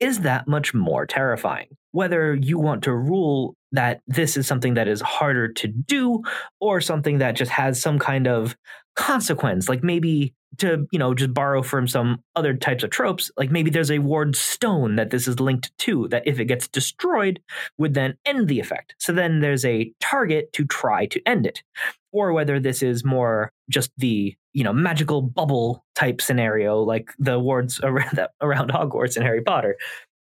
is 0.00 0.20
that 0.20 0.48
much 0.48 0.74
more 0.74 1.06
terrifying. 1.06 1.68
Whether 1.92 2.34
you 2.34 2.58
want 2.58 2.84
to 2.84 2.94
rule 2.94 3.54
that 3.72 4.00
this 4.06 4.36
is 4.36 4.46
something 4.46 4.74
that 4.74 4.88
is 4.88 5.00
harder 5.00 5.52
to 5.52 5.68
do 5.68 6.22
or 6.60 6.80
something 6.80 7.18
that 7.18 7.36
just 7.36 7.50
has 7.50 7.80
some 7.80 7.98
kind 7.98 8.26
of 8.26 8.56
consequence, 8.96 9.68
like 9.68 9.82
maybe 9.82 10.34
to 10.58 10.86
you 10.92 10.98
know 10.98 11.14
just 11.14 11.32
borrow 11.32 11.62
from 11.62 11.88
some 11.88 12.22
other 12.36 12.54
types 12.54 12.84
of 12.84 12.90
tropes 12.90 13.30
like 13.36 13.50
maybe 13.50 13.70
there's 13.70 13.90
a 13.90 13.98
ward 14.00 14.36
stone 14.36 14.96
that 14.96 15.10
this 15.10 15.26
is 15.26 15.40
linked 15.40 15.76
to 15.78 16.08
that 16.08 16.22
if 16.26 16.38
it 16.38 16.44
gets 16.44 16.68
destroyed 16.68 17.40
would 17.78 17.94
then 17.94 18.14
end 18.26 18.48
the 18.48 18.60
effect 18.60 18.94
so 18.98 19.12
then 19.12 19.40
there's 19.40 19.64
a 19.64 19.92
target 20.00 20.52
to 20.52 20.66
try 20.66 21.06
to 21.06 21.20
end 21.26 21.46
it 21.46 21.62
or 22.12 22.32
whether 22.32 22.60
this 22.60 22.82
is 22.82 23.04
more 23.04 23.50
just 23.70 23.90
the 23.96 24.34
you 24.52 24.64
know 24.64 24.72
magical 24.72 25.22
bubble 25.22 25.84
type 25.94 26.20
scenario 26.20 26.80
like 26.80 27.10
the 27.18 27.38
wards 27.38 27.80
around, 27.84 28.20
around 28.40 28.70
hogwarts 28.70 29.16
and 29.16 29.24
harry 29.24 29.42
potter 29.42 29.76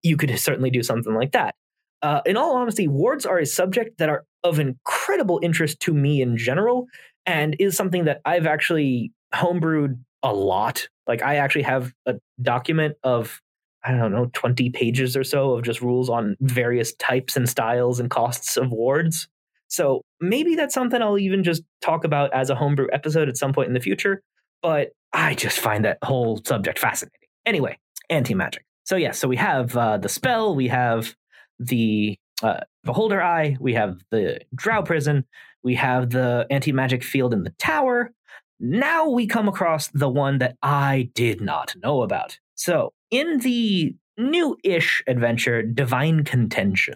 you 0.02 0.16
could 0.16 0.38
certainly 0.38 0.70
do 0.70 0.82
something 0.82 1.14
like 1.14 1.32
that 1.32 1.54
uh, 2.00 2.20
in 2.24 2.36
all 2.36 2.54
honesty 2.54 2.86
wards 2.86 3.26
are 3.26 3.38
a 3.38 3.46
subject 3.46 3.98
that 3.98 4.08
are 4.08 4.24
of 4.44 4.60
incredible 4.60 5.40
interest 5.42 5.80
to 5.80 5.92
me 5.92 6.22
in 6.22 6.36
general 6.36 6.86
and 7.26 7.56
is 7.58 7.76
something 7.76 8.04
that 8.04 8.20
i've 8.24 8.46
actually 8.46 9.12
homebrewed 9.34 9.98
a 10.22 10.32
lot. 10.32 10.88
Like 11.06 11.22
I 11.22 11.36
actually 11.36 11.62
have 11.62 11.92
a 12.06 12.16
document 12.40 12.96
of 13.02 13.40
I 13.84 13.92
don't 13.92 14.10
know, 14.10 14.28
20 14.32 14.70
pages 14.70 15.16
or 15.16 15.22
so 15.22 15.52
of 15.52 15.62
just 15.62 15.80
rules 15.80 16.10
on 16.10 16.36
various 16.40 16.94
types 16.94 17.36
and 17.36 17.48
styles 17.48 18.00
and 18.00 18.10
costs 18.10 18.56
of 18.56 18.72
wards. 18.72 19.28
So 19.68 20.02
maybe 20.20 20.54
that's 20.54 20.74
something 20.74 21.00
I'll 21.00 21.18
even 21.18 21.44
just 21.44 21.62
talk 21.80 22.04
about 22.04 22.32
as 22.34 22.50
a 22.50 22.54
homebrew 22.54 22.88
episode 22.92 23.28
at 23.28 23.36
some 23.36 23.52
point 23.52 23.68
in 23.68 23.74
the 23.74 23.80
future. 23.80 24.22
But 24.62 24.90
I 25.12 25.34
just 25.34 25.60
find 25.60 25.84
that 25.84 25.98
whole 26.02 26.40
subject 26.44 26.78
fascinating. 26.78 27.28
Anyway, 27.46 27.78
anti 28.10 28.34
magic. 28.34 28.64
So, 28.84 28.96
yeah, 28.96 29.12
so 29.12 29.28
we 29.28 29.36
have 29.36 29.76
uh, 29.76 29.98
the 29.98 30.08
spell, 30.08 30.54
we 30.54 30.68
have 30.68 31.14
the 31.58 32.18
uh, 32.42 32.60
Beholder 32.84 33.22
Eye, 33.22 33.56
we 33.60 33.74
have 33.74 34.00
the 34.10 34.40
Drow 34.54 34.82
Prison, 34.82 35.24
we 35.62 35.74
have 35.74 36.10
the 36.10 36.46
anti 36.50 36.72
magic 36.72 37.04
field 37.04 37.34
in 37.34 37.44
the 37.44 37.50
tower, 37.58 38.12
now 38.60 39.08
we 39.08 39.26
come 39.26 39.48
across 39.48 39.88
the 39.88 40.08
one 40.08 40.38
that 40.38 40.56
I 40.62 41.10
did 41.14 41.40
not 41.40 41.76
know 41.82 42.02
about. 42.02 42.38
So, 42.56 42.92
in 43.10 43.38
the 43.38 43.94
new 44.16 44.56
ish 44.64 45.02
adventure, 45.06 45.62
Divine 45.62 46.24
Contention, 46.24 46.94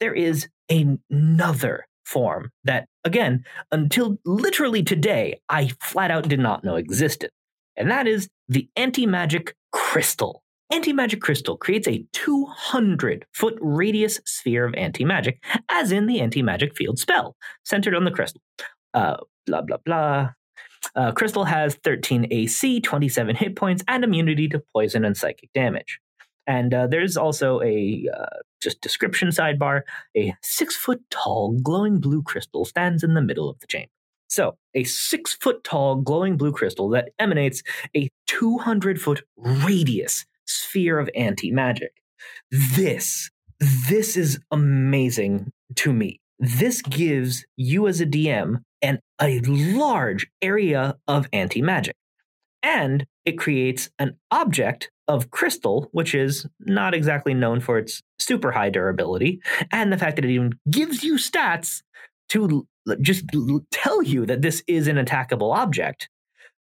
there 0.00 0.14
is 0.14 0.48
another 0.68 1.86
form 2.08 2.50
that, 2.64 2.88
again, 3.04 3.44
until 3.70 4.18
literally 4.24 4.82
today, 4.82 5.40
I 5.48 5.70
flat 5.80 6.10
out 6.10 6.28
did 6.28 6.40
not 6.40 6.64
know 6.64 6.76
existed. 6.76 7.30
And 7.76 7.90
that 7.90 8.06
is 8.06 8.28
the 8.48 8.68
anti 8.76 9.06
magic 9.06 9.54
crystal. 9.72 10.42
Anti 10.70 10.92
magic 10.92 11.20
crystal 11.20 11.56
creates 11.56 11.86
a 11.88 12.04
200 12.12 13.24
foot 13.32 13.56
radius 13.60 14.20
sphere 14.24 14.66
of 14.66 14.74
anti 14.74 15.04
magic, 15.04 15.42
as 15.70 15.92
in 15.92 16.06
the 16.06 16.20
anti 16.20 16.42
magic 16.42 16.76
field 16.76 16.98
spell, 16.98 17.36
centered 17.64 17.94
on 17.94 18.04
the 18.04 18.10
crystal. 18.10 18.42
Uh, 18.94 19.16
blah, 19.46 19.62
blah, 19.62 19.78
blah. 19.84 20.30
Uh, 20.94 21.12
Crystal 21.12 21.44
has 21.44 21.74
13 21.84 22.28
AC, 22.30 22.80
27 22.80 23.36
hit 23.36 23.56
points, 23.56 23.82
and 23.88 24.04
immunity 24.04 24.48
to 24.48 24.62
poison 24.72 25.04
and 25.04 25.16
psychic 25.16 25.50
damage. 25.52 26.00
And 26.46 26.72
uh, 26.72 26.86
there's 26.86 27.16
also 27.16 27.60
a 27.62 28.06
uh, 28.16 28.26
just 28.60 28.80
description 28.80 29.28
sidebar. 29.28 29.82
A 30.16 30.34
six 30.42 30.76
foot 30.76 31.02
tall 31.10 31.58
glowing 31.62 32.00
blue 32.00 32.22
crystal 32.22 32.64
stands 32.64 33.02
in 33.02 33.14
the 33.14 33.22
middle 33.22 33.48
of 33.48 33.58
the 33.60 33.66
chamber. 33.66 33.90
So, 34.28 34.56
a 34.74 34.84
six 34.84 35.34
foot 35.34 35.64
tall 35.64 35.96
glowing 35.96 36.36
blue 36.36 36.52
crystal 36.52 36.88
that 36.90 37.10
emanates 37.18 37.62
a 37.96 38.10
200 38.26 39.00
foot 39.00 39.22
radius 39.36 40.26
sphere 40.46 40.98
of 40.98 41.08
anti 41.14 41.50
magic. 41.50 41.92
This, 42.50 43.30
this 43.60 44.16
is 44.16 44.38
amazing 44.50 45.50
to 45.76 45.92
me. 45.92 46.20
This 46.38 46.82
gives 46.82 47.44
you 47.56 47.88
as 47.88 48.00
a 48.00 48.06
DM 48.06 48.62
and 48.82 49.00
a 49.20 49.40
large 49.40 50.28
area 50.42 50.96
of 51.08 51.26
anti 51.32 51.62
magic. 51.62 51.96
And 52.62 53.06
it 53.28 53.38
creates 53.38 53.90
an 53.98 54.16
object 54.30 54.90
of 55.06 55.30
crystal, 55.30 55.88
which 55.92 56.14
is 56.14 56.46
not 56.60 56.94
exactly 56.94 57.34
known 57.34 57.60
for 57.60 57.78
its 57.78 58.02
super 58.18 58.50
high 58.50 58.70
durability, 58.70 59.40
and 59.70 59.92
the 59.92 59.98
fact 59.98 60.16
that 60.16 60.24
it 60.24 60.30
even 60.30 60.58
gives 60.70 61.04
you 61.04 61.14
stats 61.14 61.82
to 62.30 62.66
just 63.00 63.24
tell 63.70 64.02
you 64.02 64.26
that 64.26 64.42
this 64.42 64.62
is 64.66 64.88
an 64.88 64.96
attackable 64.96 65.54
object 65.54 66.08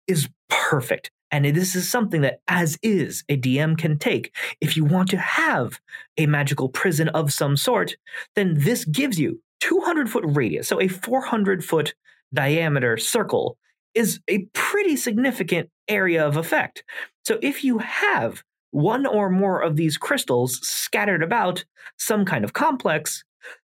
is 0.06 0.28
perfect. 0.48 1.10
And 1.30 1.44
this 1.44 1.74
is 1.74 1.90
something 1.90 2.20
that, 2.20 2.40
as 2.48 2.78
is, 2.82 3.24
a 3.28 3.36
DM 3.36 3.76
can 3.76 3.98
take. 3.98 4.34
If 4.60 4.76
you 4.76 4.84
want 4.84 5.10
to 5.10 5.16
have 5.16 5.80
a 6.16 6.26
magical 6.26 6.68
prison 6.68 7.08
of 7.08 7.32
some 7.32 7.56
sort, 7.56 7.96
then 8.36 8.54
this 8.56 8.84
gives 8.84 9.18
you 9.18 9.40
200 9.60 10.08
foot 10.08 10.24
radius, 10.26 10.68
so 10.68 10.80
a 10.80 10.88
400 10.88 11.64
foot 11.64 11.94
diameter 12.32 12.96
circle, 12.96 13.56
is 13.94 14.20
a 14.28 14.46
pretty 14.52 14.96
significant 14.96 15.70
area 15.88 16.26
of 16.26 16.36
effect. 16.36 16.84
So 17.24 17.38
if 17.42 17.64
you 17.64 17.78
have 17.78 18.42
one 18.70 19.06
or 19.06 19.30
more 19.30 19.60
of 19.60 19.76
these 19.76 19.96
crystals 19.96 20.58
scattered 20.66 21.22
about 21.22 21.64
some 21.98 22.24
kind 22.24 22.44
of 22.44 22.52
complex, 22.52 23.24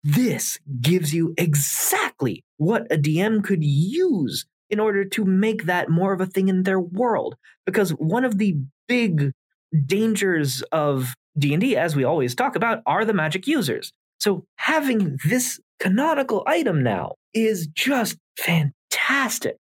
this 0.03 0.59
gives 0.81 1.15
you 1.15 1.35
exactly 1.37 2.45
what 2.57 2.91
a 2.91 2.97
DM 2.97 3.43
could 3.45 3.63
use 3.63 4.47
in 4.71 4.81
order 4.81 5.05
to 5.05 5.25
make 5.25 5.65
that 5.65 5.89
more 5.89 6.13
of 6.13 6.21
a 6.21 6.27
thing 6.27 6.49
in 6.49 6.65
their 6.65 6.81
world. 6.81 7.37
Because 7.65 7.91
one 7.91 8.25
of 8.25 8.39
the 8.39 8.57
big 8.87 9.33
dangers 9.87 10.63
of 10.73 11.15
D&D 11.39 11.77
as 11.77 11.95
we 11.95 12.05
always 12.05 12.35
talk 12.35 12.57
about 12.57 12.83
are 12.87 13.05
the 13.05 13.15
magic 13.15 13.47
users. 13.47 13.93
So 14.19 14.45
having 14.57 15.19
this 15.25 15.61
canonical 15.79 16.43
item 16.47 16.83
now 16.83 17.15
is 17.33 17.69
just 17.69 18.17
fantastic. 18.37 19.57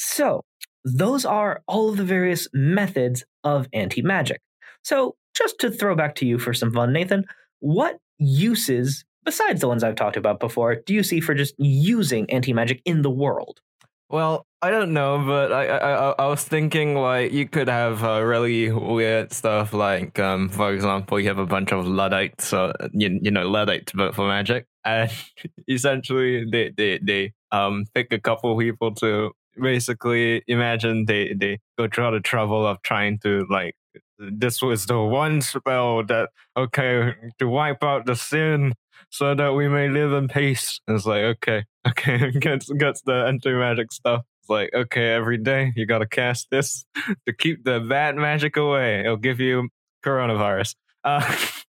So, 0.00 0.44
those 0.84 1.24
are 1.24 1.62
all 1.66 1.88
of 1.88 1.96
the 1.96 2.04
various 2.04 2.46
methods 2.52 3.24
of 3.42 3.66
anti 3.72 4.00
magic. 4.00 4.40
So, 4.84 5.16
just 5.36 5.58
to 5.58 5.72
throw 5.72 5.96
back 5.96 6.14
to 6.16 6.26
you 6.26 6.38
for 6.38 6.54
some 6.54 6.72
fun, 6.72 6.92
Nathan, 6.92 7.24
what 7.58 7.98
uses, 8.16 9.04
besides 9.24 9.60
the 9.60 9.66
ones 9.66 9.82
I've 9.82 9.96
talked 9.96 10.16
about 10.16 10.38
before, 10.38 10.76
do 10.76 10.94
you 10.94 11.02
see 11.02 11.18
for 11.18 11.34
just 11.34 11.54
using 11.58 12.30
anti 12.30 12.52
magic 12.52 12.80
in 12.84 13.02
the 13.02 13.10
world? 13.10 13.60
Well, 14.08 14.46
I 14.62 14.70
don't 14.70 14.92
know, 14.92 15.24
but 15.26 15.52
I 15.52 15.66
I 15.66 16.10
I 16.16 16.26
was 16.26 16.44
thinking 16.44 16.94
like 16.94 17.32
you 17.32 17.48
could 17.48 17.68
have 17.68 18.04
uh, 18.04 18.22
really 18.22 18.70
weird 18.70 19.32
stuff 19.32 19.74
like 19.74 20.18
um 20.18 20.48
for 20.48 20.72
example 20.72 21.20
you 21.20 21.28
have 21.28 21.38
a 21.38 21.46
bunch 21.46 21.72
of 21.72 21.86
luddites, 21.86 22.46
so 22.46 22.72
you 22.92 23.18
you 23.20 23.32
know 23.32 23.48
luddites 23.48 23.92
but 23.92 24.14
for 24.14 24.28
magic, 24.28 24.66
and 24.84 25.10
essentially 25.68 26.46
they 26.50 26.72
they 26.76 26.98
they 26.98 27.32
um 27.50 27.84
pick 27.94 28.12
a 28.12 28.20
couple 28.20 28.56
people 28.56 28.94
to 28.94 29.32
basically 29.60 30.42
imagine 30.46 31.04
they 31.06 31.34
they 31.34 31.58
go 31.78 31.88
through 31.88 32.12
the 32.12 32.20
trouble 32.20 32.66
of 32.66 32.82
trying 32.82 33.18
to 33.20 33.46
like 33.50 33.74
this 34.18 34.60
was 34.60 34.86
the 34.86 34.98
one 34.98 35.40
spell 35.40 36.04
that 36.04 36.30
okay 36.56 37.14
to 37.38 37.48
wipe 37.48 37.82
out 37.82 38.06
the 38.06 38.16
sin 38.16 38.74
so 39.10 39.34
that 39.34 39.54
we 39.54 39.68
may 39.68 39.88
live 39.88 40.12
in 40.12 40.28
peace. 40.28 40.80
And 40.86 40.96
it's 40.96 41.06
like 41.06 41.22
okay, 41.22 41.64
okay, 41.88 42.30
gets 42.32 42.70
gets 42.70 43.02
the 43.02 43.26
anti 43.26 43.52
magic 43.52 43.92
stuff. 43.92 44.22
It's 44.40 44.50
like 44.50 44.70
okay, 44.74 45.12
every 45.12 45.38
day 45.38 45.72
you 45.76 45.86
gotta 45.86 46.06
cast 46.06 46.48
this 46.50 46.84
to 47.26 47.32
keep 47.32 47.64
the 47.64 47.80
bad 47.80 48.16
magic 48.16 48.56
away. 48.56 49.00
It'll 49.00 49.16
give 49.16 49.40
you 49.40 49.68
coronavirus. 50.04 50.74
Uh, 51.04 51.36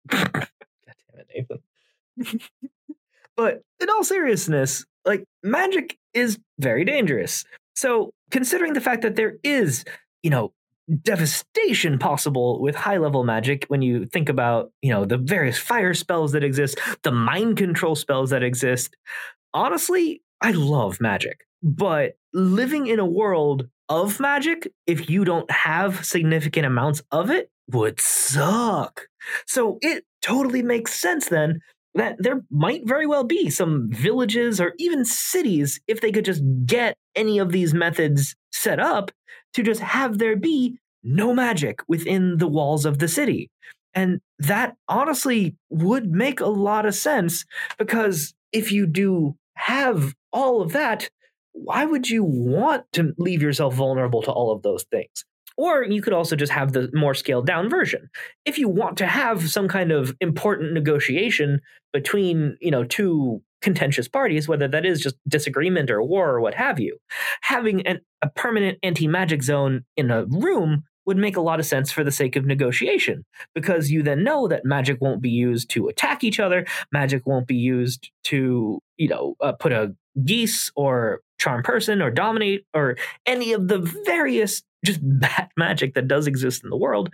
God 0.07 0.47
damn 1.13 1.19
it, 1.19 1.59
Nathan. 2.17 2.39
but 3.37 3.61
in 3.79 3.89
all 3.89 4.03
seriousness, 4.03 4.85
like 5.05 5.23
magic 5.43 5.97
is 6.13 6.39
very 6.57 6.85
dangerous. 6.85 7.45
So, 7.79 8.13
considering 8.29 8.73
the 8.73 8.81
fact 8.81 9.03
that 9.03 9.15
there 9.15 9.37
is, 9.41 9.85
you 10.21 10.29
know, 10.29 10.51
devastation 11.01 11.97
possible 11.97 12.61
with 12.61 12.75
high 12.75 12.97
level 12.97 13.23
magic 13.23 13.63
when 13.69 13.81
you 13.81 14.05
think 14.05 14.27
about, 14.27 14.73
you 14.81 14.91
know, 14.91 15.05
the 15.05 15.17
various 15.17 15.57
fire 15.57 15.93
spells 15.93 16.33
that 16.33 16.43
exist, 16.43 16.77
the 17.03 17.11
mind 17.13 17.55
control 17.55 17.95
spells 17.95 18.31
that 18.31 18.43
exist. 18.43 18.97
Honestly, 19.53 20.21
I 20.41 20.51
love 20.51 20.99
magic, 20.99 21.45
but 21.63 22.17
living 22.33 22.87
in 22.87 22.99
a 22.99 23.05
world 23.05 23.69
of 23.87 24.19
magic, 24.19 24.67
if 24.85 25.09
you 25.09 25.23
don't 25.23 25.49
have 25.49 26.03
significant 26.03 26.65
amounts 26.65 27.01
of 27.11 27.29
it, 27.29 27.49
would 27.71 28.01
suck. 28.01 29.07
So 29.47 29.77
it 29.81 30.03
totally 30.21 30.63
makes 30.63 30.93
sense 30.93 31.29
then 31.29 31.61
that 31.95 32.15
there 32.19 32.41
might 32.51 32.87
very 32.87 33.07
well 33.07 33.23
be 33.23 33.49
some 33.49 33.89
villages 33.91 34.61
or 34.61 34.73
even 34.77 35.03
cities 35.05 35.79
if 35.87 36.01
they 36.01 36.11
could 36.11 36.25
just 36.25 36.43
get 36.65 36.95
any 37.15 37.39
of 37.39 37.51
these 37.51 37.73
methods 37.73 38.35
set 38.51 38.79
up 38.79 39.11
to 39.53 39.63
just 39.63 39.81
have 39.81 40.17
there 40.17 40.35
be 40.35 40.77
no 41.03 41.33
magic 41.33 41.79
within 41.87 42.37
the 42.37 42.47
walls 42.47 42.85
of 42.85 42.99
the 42.99 43.07
city. 43.07 43.49
And 43.93 44.21
that 44.37 44.75
honestly 44.87 45.55
would 45.69 46.11
make 46.11 46.39
a 46.39 46.45
lot 46.45 46.85
of 46.85 46.93
sense 46.93 47.45
because 47.77 48.33
if 48.51 48.71
you 48.71 48.85
do 48.85 49.35
have 49.55 50.13
all 50.31 50.61
of 50.61 50.71
that, 50.73 51.09
why 51.53 51.85
would 51.85 52.09
you 52.09 52.23
want 52.23 52.85
to 52.93 53.13
leave 53.17 53.41
yourself 53.41 53.73
vulnerable 53.73 54.21
to 54.23 54.31
all 54.31 54.51
of 54.51 54.61
those 54.61 54.83
things? 54.91 55.25
Or 55.59 55.83
you 55.83 56.01
could 56.01 56.13
also 56.13 56.37
just 56.37 56.53
have 56.53 56.71
the 56.71 56.89
more 56.93 57.13
scaled 57.13 57.45
down 57.45 57.69
version. 57.69 58.09
If 58.45 58.57
you 58.57 58.69
want 58.69 58.97
to 58.99 59.05
have 59.05 59.49
some 59.49 59.67
kind 59.67 59.91
of 59.91 60.15
important 60.21 60.71
negotiation 60.71 61.59
between, 61.91 62.55
you 62.61 62.71
know, 62.71 62.85
two 62.85 63.41
contentious 63.61 64.07
parties, 64.07 64.47
whether 64.47 64.69
that 64.69 64.85
is 64.85 65.01
just 65.01 65.17
disagreement 65.27 65.91
or 65.91 66.01
war 66.01 66.29
or 66.29 66.39
what 66.39 66.53
have 66.53 66.79
you. 66.79 66.97
Having 67.41 67.85
an, 67.85 67.99
a 68.21 68.29
permanent 68.29 68.79
anti 68.83 69.05
magic 69.05 69.43
zone 69.43 69.83
in 69.97 70.11
a 70.11 70.23
room 70.27 70.83
would 71.05 71.17
make 71.17 71.35
a 71.35 71.41
lot 71.41 71.59
of 71.59 71.65
sense 71.65 71.91
for 71.91 72.05
the 72.05 72.11
sake 72.11 72.37
of 72.37 72.45
negotiation 72.45 73.25
because 73.53 73.91
you 73.91 74.01
then 74.01 74.23
know 74.23 74.47
that 74.47 74.63
magic 74.63 75.01
won't 75.01 75.21
be 75.21 75.29
used 75.29 75.69
to 75.71 75.87
attack 75.87 76.23
each 76.23 76.39
other 76.39 76.65
magic 76.93 77.25
won't 77.25 77.47
be 77.47 77.55
used 77.55 78.11
to 78.23 78.79
you 78.97 79.07
know 79.07 79.35
uh, 79.41 79.51
put 79.53 79.71
a 79.71 79.95
geas 80.23 80.71
or 80.75 81.21
charm 81.39 81.63
person 81.63 82.01
or 82.01 82.11
dominate 82.11 82.63
or 82.75 82.95
any 83.25 83.53
of 83.53 83.67
the 83.67 83.79
various 84.05 84.61
just 84.85 84.99
bad 85.01 85.49
magic 85.57 85.93
that 85.93 86.07
does 86.07 86.27
exist 86.27 86.63
in 86.63 86.69
the 86.69 86.77
world 86.77 87.09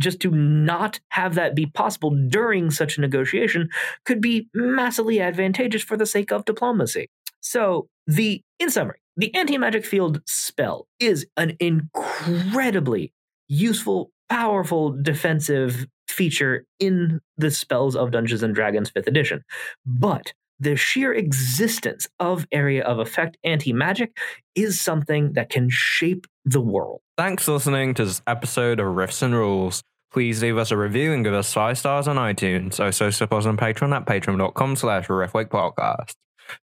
just 0.00 0.20
to 0.20 0.30
not 0.30 1.00
have 1.08 1.34
that 1.34 1.54
be 1.54 1.66
possible 1.66 2.10
during 2.28 2.70
such 2.70 2.96
a 2.96 3.00
negotiation 3.00 3.68
could 4.04 4.20
be 4.20 4.48
massively 4.54 5.20
advantageous 5.20 5.82
for 5.82 5.96
the 5.96 6.06
sake 6.06 6.30
of 6.30 6.44
diplomacy. 6.44 7.08
So, 7.40 7.88
the 8.06 8.42
in 8.58 8.70
summary, 8.70 9.00
the 9.16 9.34
anti-magic 9.34 9.84
field 9.84 10.22
spell 10.26 10.86
is 11.00 11.26
an 11.36 11.56
incredibly 11.60 13.12
useful, 13.48 14.10
powerful 14.28 14.90
defensive 14.90 15.86
feature 16.08 16.64
in 16.78 17.20
the 17.36 17.50
spells 17.50 17.96
of 17.96 18.10
Dungeons 18.10 18.42
and 18.42 18.54
Dragons 18.54 18.90
5th 18.90 19.06
edition. 19.06 19.42
But 19.84 20.32
the 20.60 20.76
sheer 20.76 21.12
existence 21.12 22.08
of 22.18 22.46
area 22.52 22.84
of 22.84 22.98
effect 22.98 23.36
anti 23.44 23.72
magic 23.72 24.16
is 24.54 24.80
something 24.80 25.32
that 25.34 25.50
can 25.50 25.68
shape 25.70 26.26
the 26.44 26.60
world. 26.60 27.00
Thanks 27.16 27.44
for 27.44 27.52
listening 27.52 27.94
to 27.94 28.04
this 28.04 28.22
episode 28.26 28.80
of 28.80 28.86
Rifts 28.86 29.22
and 29.22 29.34
Rules. 29.34 29.82
Please 30.10 30.42
leave 30.42 30.56
us 30.56 30.70
a 30.70 30.76
review 30.76 31.12
and 31.12 31.22
give 31.22 31.34
us 31.34 31.52
five 31.52 31.76
stars 31.78 32.08
on 32.08 32.16
iTunes. 32.16 32.80
Also 32.80 33.10
support 33.10 33.40
us 33.40 33.46
on 33.46 33.56
Patreon 33.56 33.94
at 33.94 34.06
patreon.com 34.06 34.76
slash 34.76 35.06
Podcast. 35.06 36.14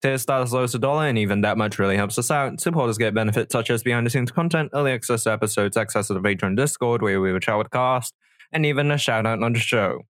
Tier 0.01 0.17
stars 0.17 0.53
loads 0.53 0.75
a 0.75 0.79
dollar, 0.79 1.07
and 1.07 1.19
even 1.19 1.43
that 1.43 1.59
much 1.59 1.79
really 1.79 1.97
helps 1.97 2.19
us 2.19 2.31
out. 2.31 2.59
Supporters 2.61 2.97
get 2.97 3.15
benefits 3.15 3.53
such 3.53 3.71
as 3.71 3.83
behind 3.83 4.07
the 4.07 4.11
scenes 4.11 4.31
content, 4.31 4.71
early 4.73 4.93
access 4.93 5.25
to 5.25 5.33
episodes, 5.33 5.77
access 5.77 6.07
to 6.09 6.15
the 6.15 6.21
Patreon 6.21 6.57
Discord 6.57 7.03
where 7.03 7.21
we 7.21 7.33
will 7.33 7.41
chat 7.41 7.59
with 7.59 7.71
cast, 7.71 8.15
and 8.55 8.65
even 8.65 8.91
a 8.91 8.97
shout 8.97 9.27
out 9.27 9.43
on 9.43 9.53
the 9.53 9.59
show. 9.59 10.03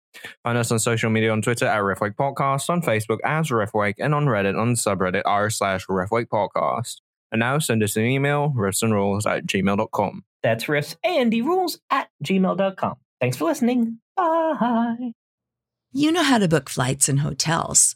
Find 0.43 0.57
us 0.57 0.71
on 0.71 0.77
social 0.77 1.09
media 1.09 1.31
on 1.31 1.41
Twitter 1.41 1.65
at 1.65 1.81
Riftwake 1.81 2.15
Podcast, 2.15 2.69
on 2.69 2.81
Facebook 2.81 3.17
as 3.23 3.49
Riftwake, 3.49 3.95
and 3.97 4.13
on 4.13 4.25
Reddit 4.25 4.59
on 4.59 4.75
subreddit 4.75 5.23
r 5.25 5.49
slash 5.49 5.87
Riftwake 5.87 6.27
Podcast. 6.27 6.97
And 7.31 7.39
now 7.39 7.57
send 7.57 7.81
us 7.81 7.95
an 7.95 8.03
email, 8.03 8.53
riffsandrules 8.55 9.25
at 9.25 9.47
gmail.com. 9.47 10.23
That's 10.43 10.65
riffs 10.65 10.95
and 11.03 11.33
rules 11.33 11.79
at 11.89 12.09
gmail.com. 12.23 12.95
Thanks 13.19 13.37
for 13.37 13.45
listening. 13.45 13.99
Bye. 14.15 15.13
You 15.93 16.11
know 16.11 16.23
how 16.23 16.37
to 16.37 16.47
book 16.47 16.69
flights 16.69 17.09
and 17.09 17.21
hotels. 17.21 17.95